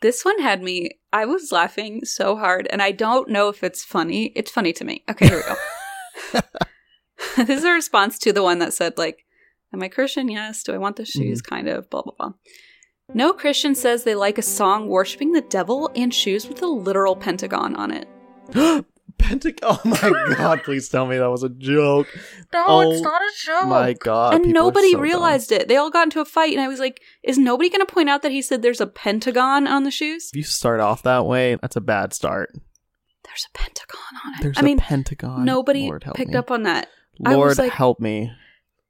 [0.00, 3.84] this one had me, I was laughing so hard, and I don't know if it's
[3.84, 4.32] funny.
[4.34, 5.04] It's funny to me.
[5.10, 5.56] Okay, here we go.
[7.44, 9.23] this is a response to the one that said, like,
[9.74, 10.28] Am I Christian?
[10.30, 10.62] Yes.
[10.62, 11.42] Do I want the shoes?
[11.42, 11.54] Mm-hmm.
[11.54, 11.90] Kind of.
[11.90, 12.32] Blah, blah, blah.
[13.12, 17.14] No Christian says they like a song worshiping the devil and shoes with a literal
[17.16, 18.08] pentagon on it.
[19.18, 19.60] Pentagon.
[19.62, 20.62] Oh my god!
[20.64, 22.08] Please tell me that was a joke.
[22.52, 23.68] No, Oh it's not a joke.
[23.68, 24.34] My god!
[24.34, 25.02] and nobody so dumb.
[25.02, 25.68] realized it.
[25.68, 28.08] They all got into a fight, and I was like, "Is nobody going to point
[28.10, 30.30] out that he said there's a pentagon on the shoes?
[30.32, 32.50] If you start off that way, that's a bad start.
[33.24, 34.42] There's a pentagon on it.
[34.42, 35.44] There's I a mean, pentagon.
[35.44, 36.36] nobody Lord picked me.
[36.36, 36.88] up on that.
[37.24, 38.30] I Lord was like- help me.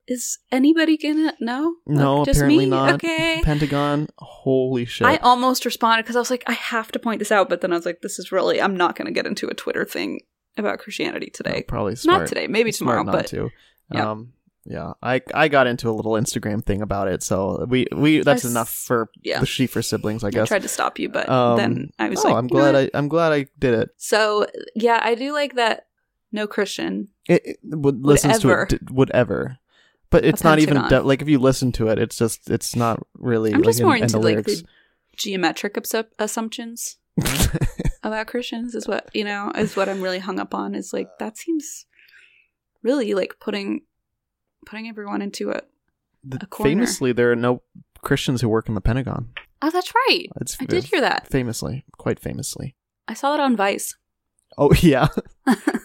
[0.07, 1.77] Is anybody gonna know?
[1.87, 2.71] No, Like, just apparently me?
[2.71, 2.95] not.
[2.95, 3.41] Okay.
[3.43, 4.09] Pentagon.
[4.19, 5.07] Holy shit!
[5.07, 7.73] I almost responded because I was like, I have to point this out, but then
[7.73, 10.21] I was like, this is really, I'm not going to get into a Twitter thing
[10.59, 11.63] about Christianity Oh, today.
[11.67, 12.21] probably smart.
[12.21, 13.51] Not today, maybe smart tomorrow, not but to.
[13.93, 14.11] yeah.
[14.11, 14.33] Um,
[14.67, 18.45] yeah, I I got into a little Instagram thing about it, so we we that's
[18.47, 19.41] I enough for yeah.
[19.41, 20.45] the Schiefer siblings, I guess.
[20.45, 22.75] I tried to stop you, but Um, then I was oh, like, I'm glad?
[22.75, 23.91] I I'm glad I did it.
[23.99, 25.87] So yeah, I do like that.
[26.33, 27.09] No Christian.
[27.29, 28.63] It, it would listens to ever.
[28.63, 29.59] it d- would ever,
[30.11, 33.05] but it's not even de- like if you listen to it, it's just it's not
[33.15, 33.53] really.
[33.53, 34.63] I'm like, just in- more in into the like lyrics.
[34.63, 34.69] the
[35.17, 36.97] geometric absu- assumptions
[38.03, 38.75] about Christians.
[38.75, 40.75] Is what you know is what I'm really hung up on.
[40.75, 41.87] Is like that seems
[42.83, 43.83] really like putting
[44.67, 45.63] putting everyone into a.
[46.27, 46.71] The- a corner.
[46.71, 47.63] famously, there are no
[48.03, 49.29] Christians who work in the Pentagon.
[49.61, 50.27] Oh, that's right.
[50.41, 51.29] It's I did hear that.
[51.29, 52.77] famously, quite famously.
[53.09, 53.95] I saw that on Vice.
[54.57, 55.09] Oh yeah,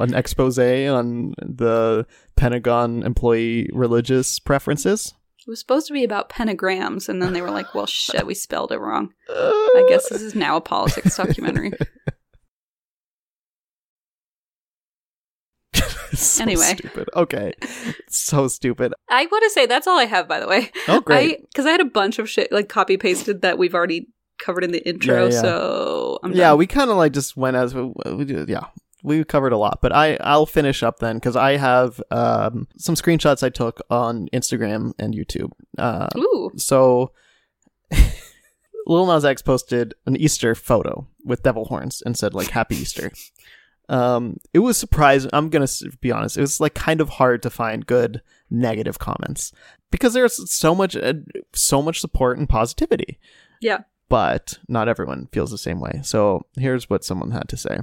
[0.00, 5.14] an expose on the Pentagon employee religious preferences.
[5.38, 8.34] It was supposed to be about pentagrams, and then they were like, "Well, shit, we
[8.34, 11.72] spelled it wrong." I guess this is now a politics documentary.
[16.14, 16.62] so Anyway.
[16.76, 17.08] stupid.
[17.14, 17.52] Okay,
[18.08, 18.92] so stupid.
[19.08, 20.70] I want to say that's all I have, by the way.
[20.88, 21.40] Oh great.
[21.48, 24.72] Because I, had a bunch of shit like copy pasted that we've already covered in
[24.72, 25.40] the intro, Yeah, yeah.
[25.40, 26.58] so I'm yeah, done.
[26.58, 28.66] we kind of like just went as we, we yeah.
[29.02, 32.94] We covered a lot, but I I'll finish up then because I have um, some
[32.94, 35.50] screenshots I took on Instagram and YouTube.
[35.78, 37.12] Uh, Ooh, so
[38.86, 43.10] Lil Nas X posted an Easter photo with devil horns and said like Happy Easter.
[43.88, 45.30] Um, it was surprising.
[45.32, 45.66] I'm gonna
[46.00, 46.36] be honest.
[46.36, 49.52] It was like kind of hard to find good negative comments
[49.90, 51.14] because there's so much, uh,
[51.52, 53.18] so much support and positivity.
[53.60, 53.80] yeah.
[54.08, 56.00] But not everyone feels the same way.
[56.02, 57.78] So here's what someone had to say.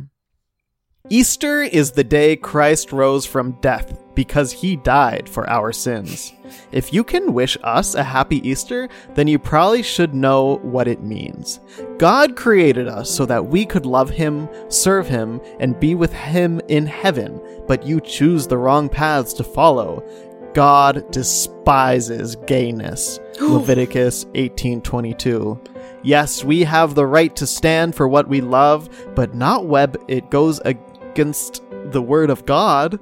[1.10, 6.34] Easter is the day Christ rose from death because he died for our sins.
[6.74, 11.04] If you can wish us a happy Easter, then you probably should know what it
[11.04, 11.62] means.
[11.98, 16.60] God created us so that we could love him, serve him, and be with him
[16.68, 20.04] in heaven, but you choose the wrong paths to follow.
[20.54, 23.20] God despises gayness.
[23.40, 25.60] Leviticus 18:22.
[26.04, 30.30] Yes, we have the right to stand for what we love, but not web it
[30.30, 30.87] goes against
[31.18, 33.00] the word of God.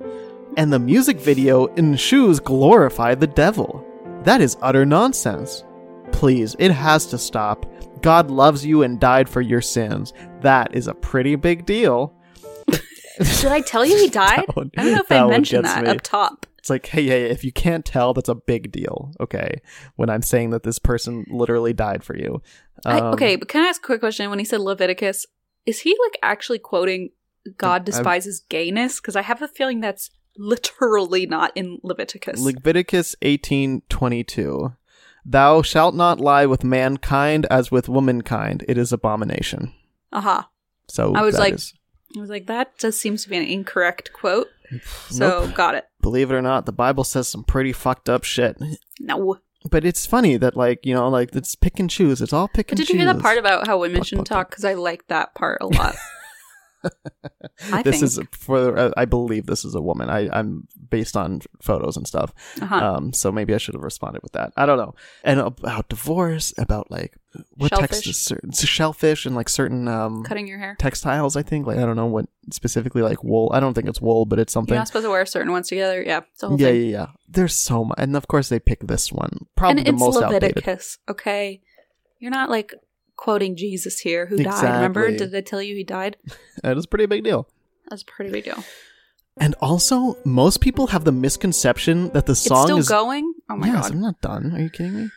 [0.58, 3.86] And the music video in shoes glorify the devil.
[4.24, 5.64] That is utter nonsense.
[6.12, 7.66] Please, it has to stop.
[8.02, 10.14] God loves you and died for your sins.
[10.42, 12.14] That is a pretty big deal.
[12.68, 14.46] Did I tell you he died?
[14.54, 15.90] One- I don't know if I mentioned that me.
[15.90, 16.46] up top.
[16.58, 19.12] It's like, hey, hey, if you can't tell, that's a big deal.
[19.20, 19.62] Okay,
[19.98, 22.42] when I'm saying that this person literally died for you.
[22.86, 24.30] I, Um, okay, but can I ask a quick question?
[24.32, 25.28] When he said Leviticus,
[25.68, 27.10] is he like actually quoting
[27.58, 29.00] God despises gayness?
[29.00, 32.40] Because I have a feeling that's literally not in Leviticus.
[32.42, 34.76] Leviticus 18:22.
[35.26, 39.74] Thou shalt not lie with mankind as with womankind; it is abomination.
[40.14, 40.50] Aha.
[40.88, 41.74] So I was like- is-
[42.16, 44.48] I was like, that just seems to be an incorrect quote.
[45.10, 45.54] So Nope.
[45.56, 45.86] got it.
[46.02, 48.58] believe it or not, the Bible says some pretty fucked up shit.
[49.02, 49.40] No.
[49.70, 52.22] But it's funny that, like, you know, like it's pick and choose.
[52.22, 52.88] It's all pick But and choose.
[52.88, 54.50] did you hear that part about how women shouldn't talk?
[54.50, 55.96] Because I like that part a lot.
[57.72, 58.04] I this think.
[58.04, 58.78] is for.
[58.78, 60.10] Uh, I believe this is a woman.
[60.10, 62.34] I, I'm based on photos and stuff.
[62.62, 62.76] uh-huh.
[62.76, 64.52] Um, so maybe I should have responded with that.
[64.58, 64.94] I don't know.
[65.24, 67.16] And about divorce, about like
[67.58, 68.08] what text Shellfish.
[68.08, 70.76] is certain shellfish and like certain um Cutting your hair.
[70.80, 71.36] textiles.
[71.36, 73.50] I think like I don't know what specifically like wool.
[73.54, 74.74] I don't think it's wool, but it's something.
[74.74, 76.02] You're not supposed to wear certain ones together.
[76.04, 76.22] Yeah.
[76.34, 76.82] It's a whole Yeah, thing.
[76.84, 77.08] yeah, yeah.
[77.28, 80.56] There's so much, and of course they pick this one, probably and the most outdated.
[80.56, 81.62] Leviticus, okay?
[82.20, 82.74] You're not like
[83.16, 84.64] quoting Jesus here who died.
[84.64, 85.12] Remember?
[85.12, 86.18] Did I tell you he died?
[86.64, 87.48] That is a pretty big deal.
[87.90, 88.64] That's a pretty big deal.
[89.38, 93.34] And also, most people have the misconception that the song it's still is going?
[93.50, 93.92] Oh my yes, god.
[93.92, 94.52] I'm not done.
[94.56, 95.10] Are you kidding me?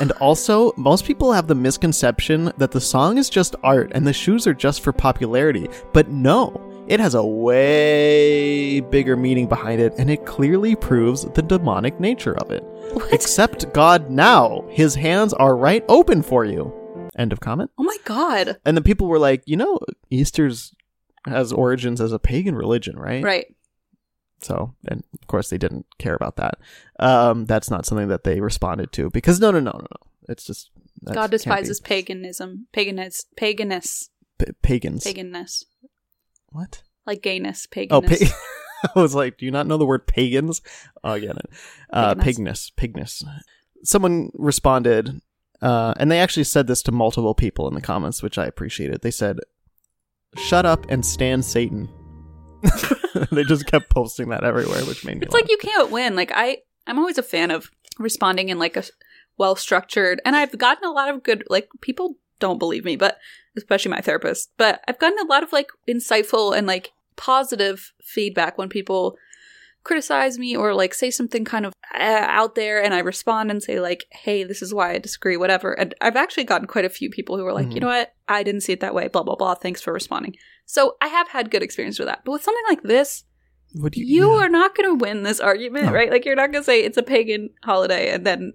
[0.00, 4.12] And also, most people have the misconception that the song is just art and the
[4.12, 5.68] shoes are just for popularity.
[5.92, 11.42] But no, it has a way bigger meaning behind it, and it clearly proves the
[11.42, 12.64] demonic nature of it.
[12.94, 13.12] What?
[13.12, 14.64] Accept God now.
[14.70, 16.72] His hands are right open for you.
[17.20, 17.70] End of comment.
[17.78, 18.56] oh my god.
[18.64, 19.78] And then people were like, you know,
[20.10, 20.72] Easter's
[21.26, 23.22] has origins as a pagan religion, right?
[23.22, 23.54] Right.
[24.40, 26.54] So, and of course, they didn't care about that.
[26.98, 30.06] Um, that's not something that they responded to because no, no, no, no, no.
[30.30, 30.70] It's just
[31.12, 34.08] God despises paganism, paganism, paganess,
[34.38, 35.04] Pa- pagans.
[35.04, 35.64] paganness,
[36.52, 36.82] What?
[37.06, 38.16] like gayness, Oh, pa-
[38.94, 40.62] I was like, do you not know the word pagans?
[41.04, 41.46] Oh, I get it.
[41.92, 42.70] Uh, Paganess.
[42.78, 43.24] pigness, pigness.
[43.82, 45.20] Someone responded,
[45.62, 49.02] uh, and they actually said this to multiple people in the comments, which I appreciated.
[49.02, 49.40] They said,
[50.36, 51.88] "Shut up and stand Satan."
[53.32, 55.22] they just kept posting that everywhere, which made me.
[55.22, 55.42] It's laugh.
[55.42, 56.16] like you can't win.
[56.16, 58.84] Like I, I'm always a fan of responding in like a
[59.38, 61.44] well structured, and I've gotten a lot of good.
[61.48, 63.18] Like people don't believe me, but
[63.56, 64.50] especially my therapist.
[64.56, 69.16] But I've gotten a lot of like insightful and like positive feedback when people
[69.84, 73.62] criticize me or like say something kind of uh, out there and I respond and
[73.62, 76.90] say like hey this is why I disagree whatever and I've actually gotten quite a
[76.90, 77.74] few people who were like Mhm.
[77.74, 80.36] you know what I didn't see it that way blah blah blah thanks for responding
[80.66, 83.24] so I have had good experience with that but with something like this
[83.76, 84.44] Would you, you yeah.
[84.44, 85.92] are not going to win this argument, No.
[85.92, 86.10] right?
[86.10, 88.52] Like you're not going to say it's a pagan holiday and then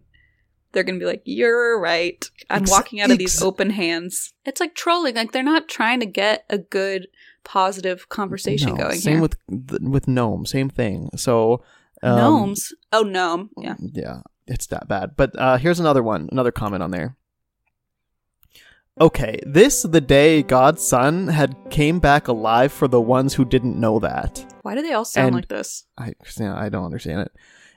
[0.72, 2.30] they're going to be like, "You're right.
[2.50, 5.16] I'm Ex- walking out of these open hands." It's like trolling.
[5.16, 7.08] Like they're not trying to get a good
[7.46, 9.22] positive conversation No, going Same here.
[9.22, 9.38] with
[9.82, 11.10] with Noem, same thing.
[11.16, 11.64] So
[12.04, 12.74] um, Gnomes.
[12.92, 13.50] Oh, gnome.
[13.58, 13.76] Yeah.
[13.80, 15.12] yeah, it's that bad.
[15.16, 17.16] But uh, here's another one, another comment on there.
[19.00, 23.78] Okay, this the day God's son had came back alive for the ones who didn't
[23.80, 24.46] know that.
[24.62, 25.86] Why do they all sound And- like this?
[25.98, 27.32] I I don't understand it.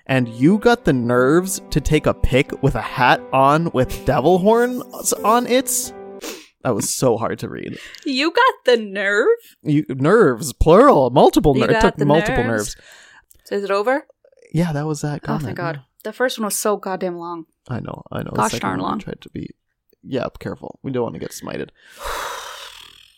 [0.06, 4.38] And you got the nerves to take a pic with a hat on with devil
[4.38, 5.92] horns on it.
[6.68, 7.78] That was so hard to read.
[8.04, 9.38] You got the nerve?
[9.62, 11.72] You nerves, plural, multiple nerves.
[11.72, 12.76] It took multiple nerves?
[12.76, 13.50] nerves.
[13.50, 14.06] Is it over?
[14.52, 15.44] Yeah, that was that Oh, comment.
[15.46, 15.80] thank God.
[16.04, 17.46] The first one was so goddamn long.
[17.70, 18.32] I know, I know.
[18.34, 18.98] Gosh second darn one I long.
[18.98, 19.48] Tried to be.
[20.02, 20.78] Yeah, careful.
[20.82, 21.70] We don't want to get smited.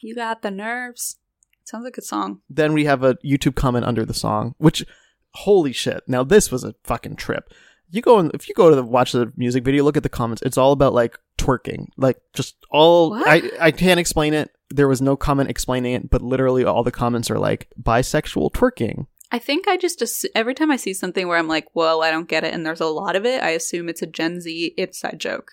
[0.01, 1.17] You got the nerves.
[1.65, 2.41] Sounds like a song.
[2.49, 4.87] Then we have a YouTube comment under the song, which,
[5.35, 6.05] holy shit!
[6.07, 7.53] Now this was a fucking trip.
[7.91, 10.09] You go and if you go to the, watch the music video, look at the
[10.09, 10.43] comments.
[10.43, 13.11] It's all about like twerking, like just all.
[13.11, 13.29] What?
[13.29, 14.51] I I can't explain it.
[14.71, 19.07] There was no comment explaining it, but literally all the comments are like bisexual twerking.
[19.33, 22.29] I think I just every time I see something where I'm like, "Whoa, I don't
[22.29, 25.19] get it," and there's a lot of it, I assume it's a Gen Z inside
[25.19, 25.53] joke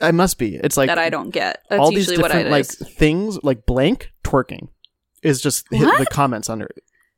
[0.00, 0.56] I must be.
[0.56, 1.62] It's like that I don't get.
[1.68, 2.76] That's all these different like is.
[2.76, 4.68] things like blank twerking
[5.22, 6.68] is just hit the comments under.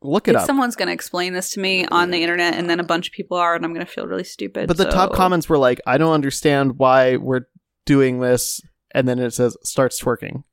[0.01, 0.45] Look it If up.
[0.45, 3.37] someone's gonna explain this to me on the internet, and then a bunch of people
[3.37, 4.67] are, and I'm gonna feel really stupid.
[4.67, 7.47] But the top comments were like, I don't understand why we're
[7.85, 8.61] doing this.
[8.93, 10.43] And then it says, starts twerking.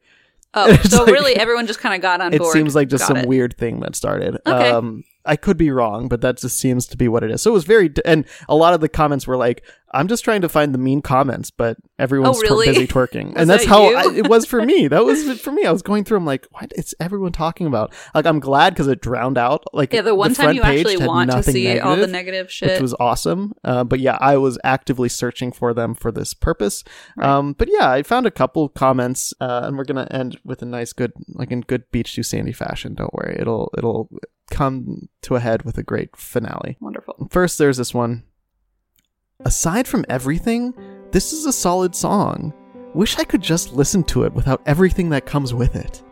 [0.55, 2.53] Oh, so like- really, everyone just kind of got on It board.
[2.53, 3.29] seems like just Got some it.
[3.29, 4.37] weird thing that started.
[4.47, 4.71] Okay.
[4.71, 7.43] Um, I could be wrong, but that just seems to be what it is.
[7.43, 9.63] So it was very, d- and a lot of the comments were like,
[9.95, 12.67] I'm just trying to find the mean comments, but everyone's Oh, really?
[12.67, 13.35] busy twerking.
[13.37, 13.85] And that's that how?
[13.95, 14.89] I, it was for me.
[14.89, 15.65] That was it for me.
[15.67, 17.93] I was going through, I'm like, what is everyone talking about?
[18.15, 19.65] Like, I'm glad because it drowned out.
[19.75, 22.53] Like, Yeah, the one time you actually want to see all the negative negative which
[22.53, 22.81] shit.
[22.81, 23.53] was awesome.
[23.63, 26.83] Uh, but yeah, I was actively searching for them for this purpose.
[27.21, 30.67] Um, but yeah, I found a couple comments, uh, and we're gonna end with a
[30.67, 32.95] nice, good, like in good Beach to Sandy fashion.
[32.95, 34.09] Don't worry, it'll it'll
[34.53, 36.77] come to a head with a great finale.
[36.81, 37.29] Wonderful.
[37.31, 38.23] First, there's this one.
[39.45, 40.73] Aside from everything,
[41.11, 42.53] this is a solid song.
[42.95, 46.03] Wish I could just listen to it without everything that comes with it.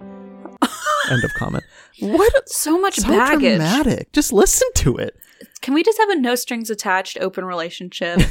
[1.10, 1.62] End of comment.
[2.00, 2.48] What?
[2.48, 3.56] So much so baggage.
[3.56, 4.12] dramatic.
[4.12, 5.16] Just listen to it.
[5.60, 8.20] Can we just have a no strings attached open relationship?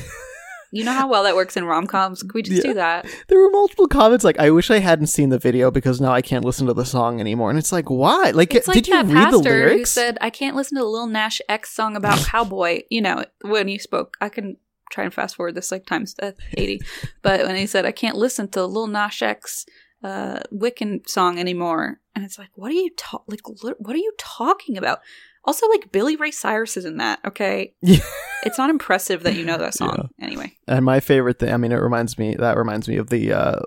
[0.71, 2.21] you know how well that works in rom coms.
[2.21, 2.69] Can we just Yeah.
[2.69, 3.05] do that?
[3.27, 6.21] There were multiple comments like, "I wish I hadn't seen the video because now I
[6.21, 8.31] can't listen to the song anymore." And it's like, why?
[8.33, 10.83] Like, It's like did you that read the pastor who said, "I can't listen to
[10.83, 14.57] the Lil Nash X song about cowboy." You know, when he spoke, I can
[14.91, 16.15] try and fast forward this like times
[16.57, 16.81] eighty,
[17.21, 19.65] but when he said, "I can't listen to Lil Nash X
[20.03, 23.41] uh, Wiccan song anymore," and it's like, what are you ta- like?
[23.63, 24.99] li- What are you talking about?
[25.45, 27.19] Also, like Billy Ray Cyrus is in that.
[27.25, 27.99] Okay, Yeah.
[28.45, 30.09] It's not impressive that you know that song.
[30.21, 33.33] Anyway, And my favorite thing, I mean, it reminds me that reminds me of the
[33.33, 33.59] uh,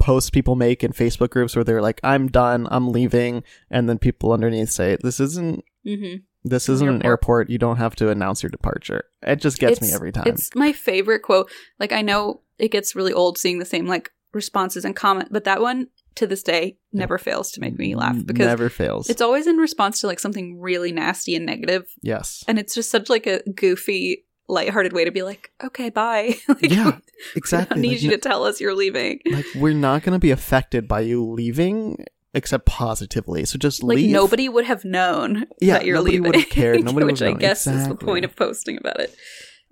[0.00, 3.98] posts people make in Facebook groups where they're like, "I'm done, I'm leaving," and then
[3.98, 7.06] people underneath say, "This isn't." hmm This isn't an Airport.
[7.06, 7.50] airport.
[7.50, 9.04] You don't have to announce your departure.
[9.22, 10.24] It just gets me every time.
[10.26, 11.50] It's my favorite quote.
[11.80, 15.44] Like I know it gets really old seeing the same like responses and comment, but
[15.44, 19.08] that one to this day never fails to make me laugh because never fails.
[19.10, 22.90] it's always in response to like something really nasty and negative, yes, and it's just
[22.90, 26.34] such like a goofy, lighthearted way to be like, okay, bye.
[26.48, 26.98] like, Yeah,
[27.34, 29.20] We don't need Like, you to tell us you're leaving.
[29.30, 32.04] like we're not going to be affected by you leaving
[32.34, 33.44] except positively.
[33.44, 34.10] So just Like leave.
[34.10, 36.26] nobody would have known Yeah, that you're nobody leaving.
[36.26, 36.84] would have cared.
[36.84, 37.38] Nobody which would have I known.
[37.40, 39.14] guess is the point of posting about it.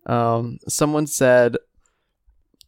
[0.06, 1.56] Um, someone said,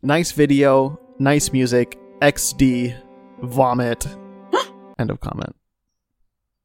[0.02, 2.94] "Nice video, nice music, XD,
[3.44, 4.06] vomit."
[4.98, 5.54] End of comment.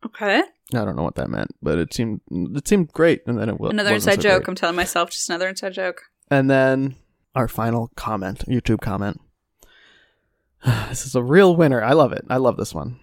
[0.06, 0.42] Okay.
[0.74, 3.60] I don't know what that meant, but it seemed it seemed great, and then it
[3.60, 4.48] was Another inside joke.
[4.48, 6.04] I'm telling myself, just another inside joke.
[6.30, 6.96] And then
[7.36, 9.20] our final comment, YouTube comment.
[10.90, 11.84] this is a real winner.
[11.84, 12.26] I love it.
[12.30, 13.00] I love this one.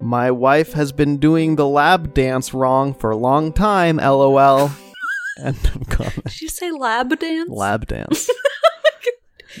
[0.00, 3.96] My wife has been doing the lab dance wrong for a long time.
[3.96, 4.70] LOL.
[5.42, 6.24] End of comment.
[6.24, 7.50] Did you say lab dance?
[7.50, 8.30] Lab dance.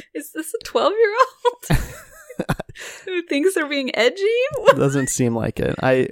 [0.14, 1.80] is this a 12 year old
[3.04, 4.22] who thinks they're being edgy?
[4.76, 5.74] Doesn't seem like it.
[5.82, 6.08] I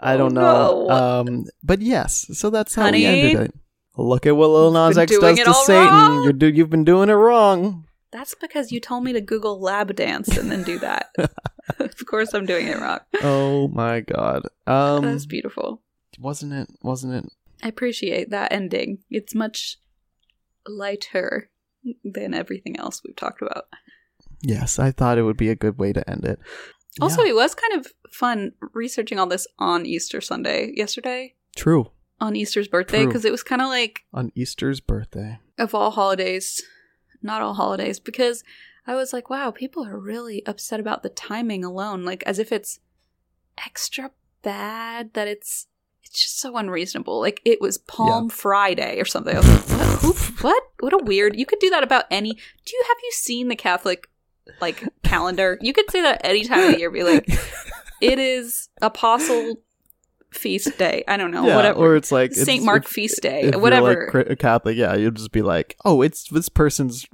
[0.00, 0.86] I Oh, don't know.
[0.88, 0.90] no.
[0.90, 3.54] Um, but yes, so that's how Honey, we ended it.
[3.96, 6.22] Look at what Lil Nas X does to Satan.
[6.22, 7.84] You're do- you've been doing it wrong.
[8.12, 11.10] That's because you told me to Google lab dance and then do that.
[11.78, 13.00] of course, I'm doing it wrong.
[13.22, 14.44] Oh my god.
[14.66, 15.82] Um, That's beautiful.
[16.18, 16.68] wasn't it?
[16.82, 17.30] Wasn't it?
[17.62, 18.98] I appreciate that ending.
[19.10, 19.78] It's much
[20.66, 21.50] lighter
[22.04, 23.64] than everything else we've talked about.
[24.40, 26.38] Yes, I thought it would be a good way to end it.
[27.00, 31.90] Also, Yeah, it was kind of fun researching all this on Easter Sunday yesterday, true
[32.20, 35.38] on Easter's birthday, because it was kind of like on Easter's birthday.
[35.58, 36.62] of all holidays,
[37.22, 38.42] not all holidays, because
[38.86, 42.50] I was like, wow, people are really upset about the timing alone, like as if
[42.52, 42.80] it's
[43.64, 44.10] extra
[44.42, 45.66] bad that it's
[46.02, 47.20] it's just so unreasonable.
[47.20, 49.34] Like it was Palm Friday or something.
[49.36, 49.98] I was like, what?
[50.00, 50.12] Who,
[50.46, 50.62] what?
[50.80, 51.36] What a weird.
[51.36, 52.32] You could do that about any.
[52.32, 54.08] Do you have you seen the Catholic
[54.60, 55.58] like calendar?
[55.60, 56.90] You could say that any time of the year.
[56.90, 57.28] Be like,
[58.00, 59.56] it is Apostle
[60.30, 61.04] feast day.
[61.08, 61.46] I don't know.
[61.46, 61.78] yeah, whatever.
[61.78, 63.50] or it's like Saint it's- Mark if- feast day.
[63.54, 64.10] whatever.
[64.14, 67.06] like, cri- Catholic, yeah, you'll just be like, oh, it's this person's.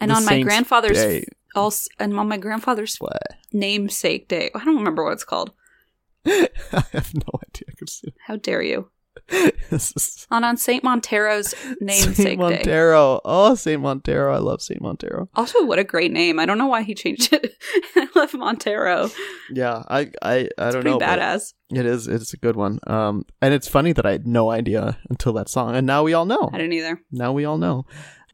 [0.00, 1.24] and on my grandfather's day.
[1.54, 3.22] also and on my grandfather's What?
[3.52, 4.50] namesake day.
[4.54, 5.52] I don't remember what it's called.
[6.26, 6.48] I
[6.92, 8.12] have no idea.
[8.26, 8.90] How dare you?
[9.70, 12.36] is On on Saint Montero's namesake Saint day.
[12.36, 13.20] Montero.
[13.24, 14.34] Oh, Saint Montero.
[14.34, 15.28] I love Saint Montero.
[15.34, 16.38] Also, what a great name.
[16.38, 17.56] I don't know why he changed it.
[17.96, 19.10] I love Montero.
[19.50, 20.98] Yeah, I, I, I don't know.
[20.98, 21.54] badass.
[21.70, 22.06] It is.
[22.06, 22.78] It's a good one.
[22.86, 26.14] Um, and it's funny that I had no idea until that song, and now we
[26.14, 26.50] all know.
[26.52, 27.00] I didn't either.
[27.10, 27.86] now we all know.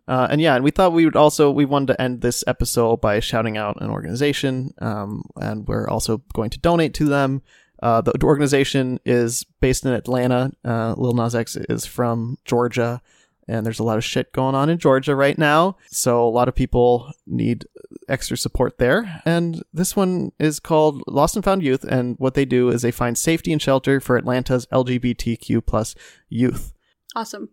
[0.08, 3.00] Uh, and yeah, and we thought we would also we wanted to end this episode
[3.00, 7.42] by shouting out an organization, um, and we're also going to donate to them.
[7.82, 10.52] Uh, the organization is based in Atlanta.
[10.64, 13.00] Uh, Lil Nas X is from Georgia,
[13.48, 15.76] and there's a lot of shit going on in Georgia right now.
[15.90, 17.66] So a lot of people need
[18.08, 19.22] extra support there.
[19.24, 22.90] And this one is called Lost and Found Youth, and what they do is they
[22.90, 25.94] find safety and shelter for Atlanta's LGBTQ plus
[26.28, 26.72] youth.
[27.16, 27.48] Awesome.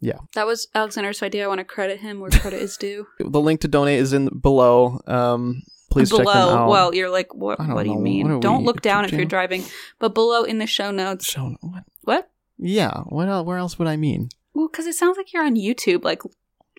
[0.00, 0.18] Yeah.
[0.34, 1.44] That was Alexander's idea.
[1.44, 3.06] I want to credit him where credit is due.
[3.20, 5.00] The link to donate is in below.
[5.06, 5.62] Um,
[5.92, 6.56] please check them below.
[6.56, 6.68] out.
[6.68, 7.58] Well, you're like, what?
[7.58, 8.00] What do you know.
[8.00, 8.32] mean?
[8.34, 9.64] What Don't look down if you're driving,
[9.98, 11.26] but below in the show notes.
[11.26, 11.84] Show, what?
[12.02, 12.30] What?
[12.58, 13.00] Yeah.
[13.08, 14.28] What else, where else would I mean?
[14.54, 16.04] Well, because it sounds like you're on YouTube.
[16.04, 16.22] Like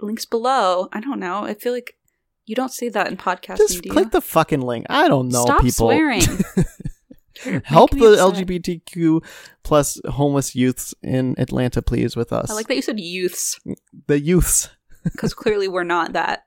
[0.01, 0.89] links below.
[0.91, 1.43] I don't know.
[1.43, 1.97] I feel like
[2.45, 3.57] you don't see that in podcasting.
[3.57, 4.11] Just do click you?
[4.11, 4.85] the fucking link.
[4.89, 5.87] I don't know, Stop people.
[5.87, 6.21] swearing.
[7.63, 8.47] Help the upset.
[8.47, 9.23] LGBTQ
[9.63, 12.49] plus homeless youths in Atlanta, please, with us.
[12.49, 13.59] I like that you said youths
[14.07, 14.69] the youths.
[15.03, 16.43] because clearly we're not that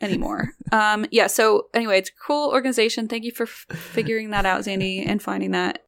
[0.00, 0.50] anymore.
[0.72, 1.26] Um, yeah.
[1.26, 3.08] So anyway, it's a cool organization.
[3.08, 5.84] Thank you for f- figuring that out, Zandy, and finding that.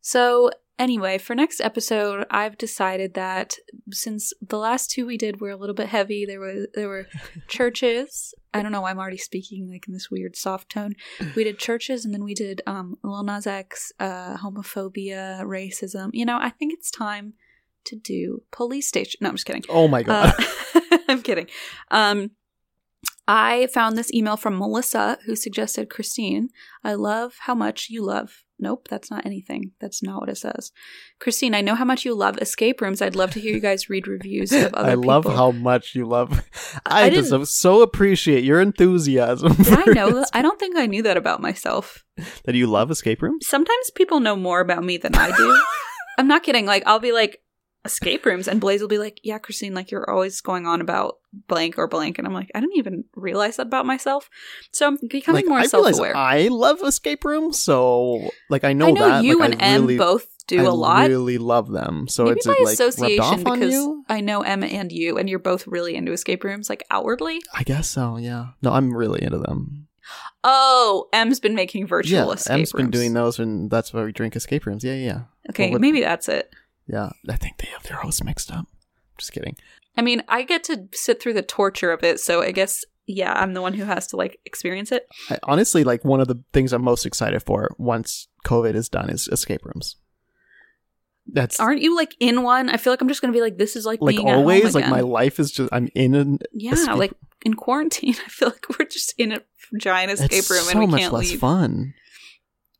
[0.00, 3.56] So anyway, for next episode, I've decided that
[3.90, 7.06] since the last two we did were a little bit heavy, there was there were
[7.48, 8.34] churches.
[8.52, 8.80] I don't know.
[8.82, 10.94] why I'm already speaking like in this weird soft tone.
[11.36, 16.10] We did churches, and then we did um, Lil Nas X, uh, homophobia, racism.
[16.12, 17.34] You know, I think it's time
[17.84, 19.18] to do police station.
[19.22, 19.64] No, I'm just kidding.
[19.68, 20.34] Oh my god.
[20.38, 21.48] Uh, I'm kidding.
[21.90, 22.30] Um,
[23.34, 26.50] I found this email from Melissa who suggested Christine.
[26.84, 28.44] I love how much you love.
[28.58, 29.72] Nope, that's not anything.
[29.80, 30.70] That's not what it says.
[31.18, 33.00] Christine, I know how much you love escape rooms.
[33.00, 36.04] I'd love to hear you guys read reviews of other I love how much you
[36.04, 36.44] love.
[36.84, 39.56] I I, just so appreciate your enthusiasm.
[39.60, 40.26] I know?
[40.34, 42.04] I don't think I knew that about myself.
[42.44, 43.46] that you love escape rooms.
[43.46, 45.58] Sometimes people know more about me than I do.
[46.18, 46.66] I'm not kidding.
[46.66, 47.38] Like I'll be like
[47.84, 51.18] escape rooms, and Blaze will be like, "Yeah, Christine, like you're always going on about
[51.48, 54.28] blank or blank," and I'm like, I didn't even realize that about myself.
[54.70, 58.86] So I'm becoming Like, more I self-aware I love escape rooms, so like I know,
[58.86, 59.24] I know that.
[59.24, 60.96] you like, and I M really, both do I a lot.
[60.96, 62.08] I really love them.
[62.08, 64.04] So Maybe it's by like association because you.
[64.08, 67.40] I know M and you, and you're both really into escape rooms, like outwardly.
[67.54, 68.16] I guess so.
[68.16, 68.48] Yeah.
[68.60, 69.88] No, I'm really into them.
[70.44, 74.10] Oh, M's been making virtual yeah, escape M's been doing those, and that's why we
[74.12, 74.82] drink escape rooms.
[74.82, 75.20] Yeah, yeah,
[75.50, 76.52] Okay, Well, what- maybe that's it.
[76.92, 77.10] Yeah.
[77.28, 78.66] I think they have their hosts mixed up.
[79.18, 79.56] Just kidding.
[79.96, 83.32] I mean, I get to sit through the torture of it, so I guess yeah,
[83.32, 85.06] I'm the one who has to like experience it.
[85.28, 89.10] I, honestly, like one of the things I'm most excited for once COVID is done
[89.10, 89.96] is escape rooms.
[91.26, 92.68] That's Aren't you like in one?
[92.68, 94.40] I feel like I'm just gonna be like, this is like like being at home
[94.40, 94.74] always.
[94.74, 97.12] Like my life is just I'm in an yeah, escape- like
[97.44, 98.14] in quarantine.
[98.26, 99.40] I feel like we're just in a
[99.78, 101.40] giant escape it's room so and we much can't less leave.
[101.40, 101.94] fun.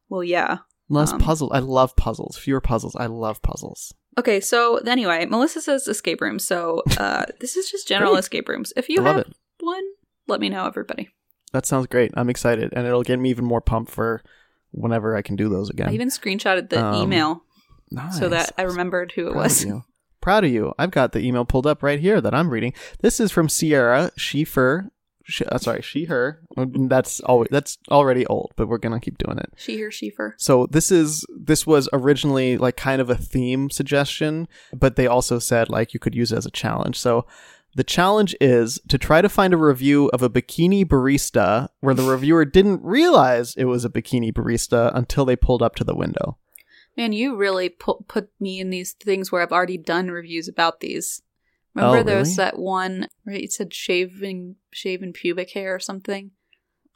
[0.08, 0.58] Well, yeah,
[0.88, 1.50] Less Um, puzzle.
[1.54, 2.36] I love puzzles.
[2.36, 2.94] Fewer puzzles.
[2.96, 3.94] I love puzzles.
[4.18, 6.46] Okay, so anyway, Melissa says escape rooms.
[6.46, 8.72] So uh, this is just general escape rooms.
[8.76, 9.32] If you I have it.
[9.60, 9.84] one,
[10.28, 11.08] let me know, everybody.
[11.52, 12.12] That sounds great.
[12.14, 14.22] I'm excited, and it'll get me even more pumped for
[14.70, 15.88] whenever I can do those again.
[15.88, 17.42] I even screenshotted the Um, email
[18.12, 19.62] so that I remembered who it Proud was.
[19.62, 19.84] Of you.
[20.22, 20.72] Proud of you.
[20.78, 22.72] I've got the email pulled up right here that I'm reading.
[23.00, 24.90] This is from Sierra Schiefer.
[25.24, 26.42] Sh- uh, sorry, she her.
[26.56, 29.52] That's always that's already old, but we're gonna keep doing it.
[29.56, 30.34] She, her, she, her.
[30.38, 35.38] So this is this was originally like kind of a theme suggestion, but they also
[35.38, 36.98] said like you could use it as a challenge.
[36.98, 37.26] So
[37.74, 42.02] the challenge is to try to find a review of a bikini barista where the
[42.02, 46.36] reviewer didn't realize it was a bikini barista until they pulled up to the window.
[46.96, 50.80] Man, you really put put me in these things where I've already done reviews about
[50.80, 51.22] these.
[51.74, 52.36] Remember Oh, there was really?
[52.36, 56.30] that one where it said shaving shaving pubic hair or something?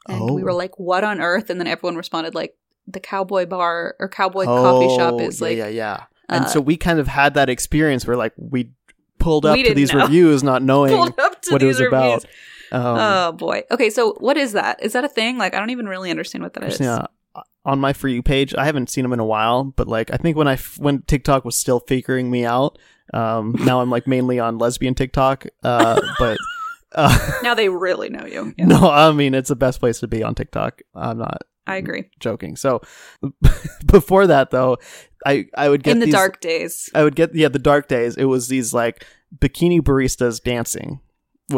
[0.07, 0.45] And we Oh.
[0.45, 1.49] were like, what on earth?
[1.49, 2.55] And then everyone responded like
[2.87, 6.03] the cowboy bar or cowboy coffee shop Oh, is yeah, like yeah, yeah.
[6.29, 8.71] And uh, so we kind of had that experience where like we
[9.19, 9.99] pulled up We to these know.
[10.03, 12.25] reviews not knowing pulled up to what it was about.
[12.71, 13.63] Um, oh boy.
[13.71, 14.83] Okay, so what is that?
[14.83, 15.37] Is that a thing?
[15.37, 16.77] Like I don't even really understand what that is.
[16.77, 17.09] Christina,
[17.65, 20.17] on my for you page, I haven't seen them in a while, but like I
[20.17, 22.77] think when I f- when TikTok was still figuring me out,
[23.13, 26.37] um, now I'm like mainly on lesbian TikTok, uh, but.
[26.95, 28.53] Uh, Now they really know you.
[28.57, 30.81] Yeah, No, I mean it's the best place to be on TikTok.
[30.95, 32.05] I'm not I agree.
[32.21, 32.55] joking.
[32.55, 32.79] So
[33.85, 34.77] before that though,
[35.25, 36.89] I I would get In the these- dark days.
[36.95, 38.15] I would get yeah the dark days.
[38.15, 39.05] It was these like
[39.37, 41.01] bikini baristas dancing,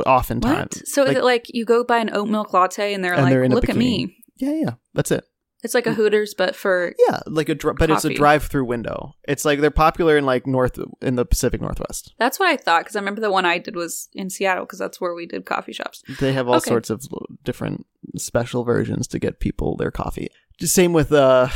[0.06, 0.78] oftentimes.
[0.78, 0.88] What?
[0.88, 3.24] So Like, is it like you go buy an oat milk latte and they're And
[3.24, 4.18] like, they're look at me.
[4.38, 5.26] yeah, yeah, that's it.
[5.64, 8.16] It's like a Hooters, but for Yeah, like a dri- but it's a Coffee.
[8.16, 9.16] drive-through window.
[9.28, 12.14] It's like they're popular in like north in the Pacific Northwest.
[12.18, 14.80] that's what I thought because I remember the one I did was in Seattle because
[14.80, 16.02] that's where we did coffee shops.
[16.20, 16.70] They have all Okay.
[16.70, 17.06] sorts of
[17.44, 17.86] different
[18.16, 20.30] special versions to get people their coffee.
[20.60, 21.50] Just same with uh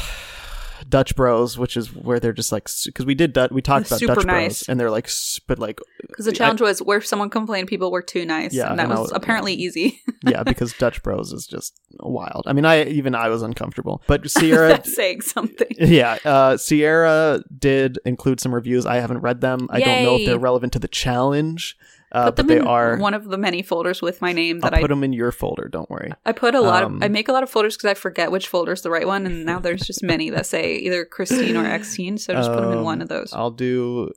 [0.89, 4.25] Dutch Bros, which is where they're just like because we did we talked about Dutch
[4.25, 4.63] nice.
[4.63, 5.09] Bros and they're like
[5.47, 8.79] but like Because the challenge was where someone complained people were too nice, Yeah, and
[8.79, 10.01] that and was was- apparently easy.
[10.23, 12.43] yeah because Dutch Bros is just wild.
[12.47, 14.01] I mean I even I was uncomfortable.
[14.07, 15.67] But Sierra saying something.
[15.79, 18.85] yeah, uh, Sierra did include some reviews.
[18.85, 19.67] I haven't read them.
[19.69, 21.77] I don't know if they're relevant to the challenge,
[22.13, 22.97] uh, Put but them they in are.
[22.97, 25.31] one of the many folders with my name I'll that I put them in your
[25.31, 25.67] folder.
[25.67, 26.11] Don't worry.
[26.25, 28.31] I put a lot Um, of I make a lot of folders because I forget
[28.31, 31.63] which folder's the right one, and now there's just many that say either Christine or
[31.63, 33.33] Xteen, so just put them in Um, one of those.
[33.33, 34.11] I'll do.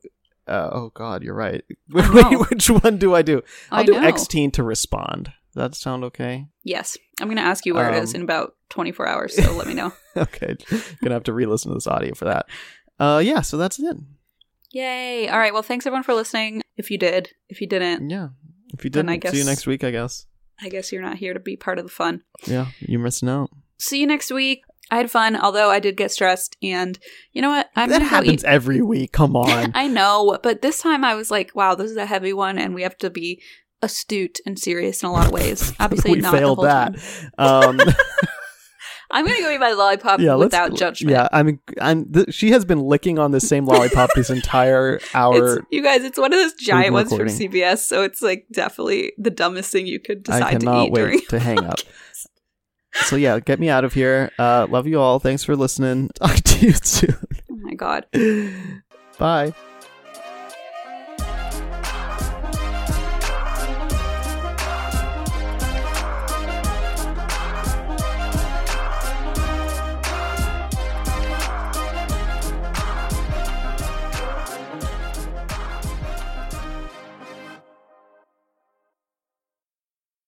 [0.47, 1.65] Uh, oh God, you're right.
[1.93, 3.43] Wait, which one do I do?
[3.73, 4.51] I'll I do know.
[4.53, 5.25] To respond.
[5.25, 6.47] Does that sound okay?
[6.65, 9.67] Yes, I'm gonna ask you where it is Um, in about 24 hours, so let
[9.67, 9.93] me know.
[10.17, 10.55] okay,
[11.03, 12.47] gonna have to re-listen to this audio for that.
[13.01, 13.41] Uh, yeah.
[13.41, 13.97] So that's it.
[14.73, 15.29] Yay!
[15.29, 16.61] All right, well, thanks everyone for listening.
[16.77, 18.29] If you did, if you didn't, Yeah.
[18.74, 19.85] If you didn't, I see you next week.
[19.85, 20.27] I guess.
[20.61, 22.22] I guess you're not here to be part of the fun.
[22.47, 23.51] Yeah, you're missing out.
[23.79, 24.62] See you next week.
[24.91, 26.99] I had fun, although I did get stressed, and
[27.33, 27.68] you know what?
[27.77, 29.12] I'm that happens eat- every week.
[29.12, 29.72] Come on.
[29.74, 32.74] I know, but this time I was like, wow, this is a heavy one, and
[32.74, 33.43] we have to be
[33.83, 35.72] astute and serious in a lot of ways.
[35.81, 36.97] Obviously, we not failed the whole that.
[37.39, 37.79] time.
[37.79, 37.81] Um,
[39.11, 41.13] I'm gonna go eat my lollipop yeah, without judgment.
[41.13, 41.61] Yeah, I'm.
[41.81, 42.13] I'm.
[42.13, 45.59] Th- she has been licking on the same lollipop this entire hour.
[45.59, 47.27] It's, you guys, it's one of those giant ones from.
[47.27, 51.29] CVS, so it's like definitely the dumbest thing you could decide to cannot eat wait
[51.29, 51.79] to hang up.
[53.05, 54.31] So yeah, get me out of here.
[54.39, 55.19] Uh, love you all.
[55.19, 56.09] Thanks for listening.
[56.15, 57.17] Talk to you soon.
[57.51, 58.07] Oh my god.
[59.19, 59.55] Bye.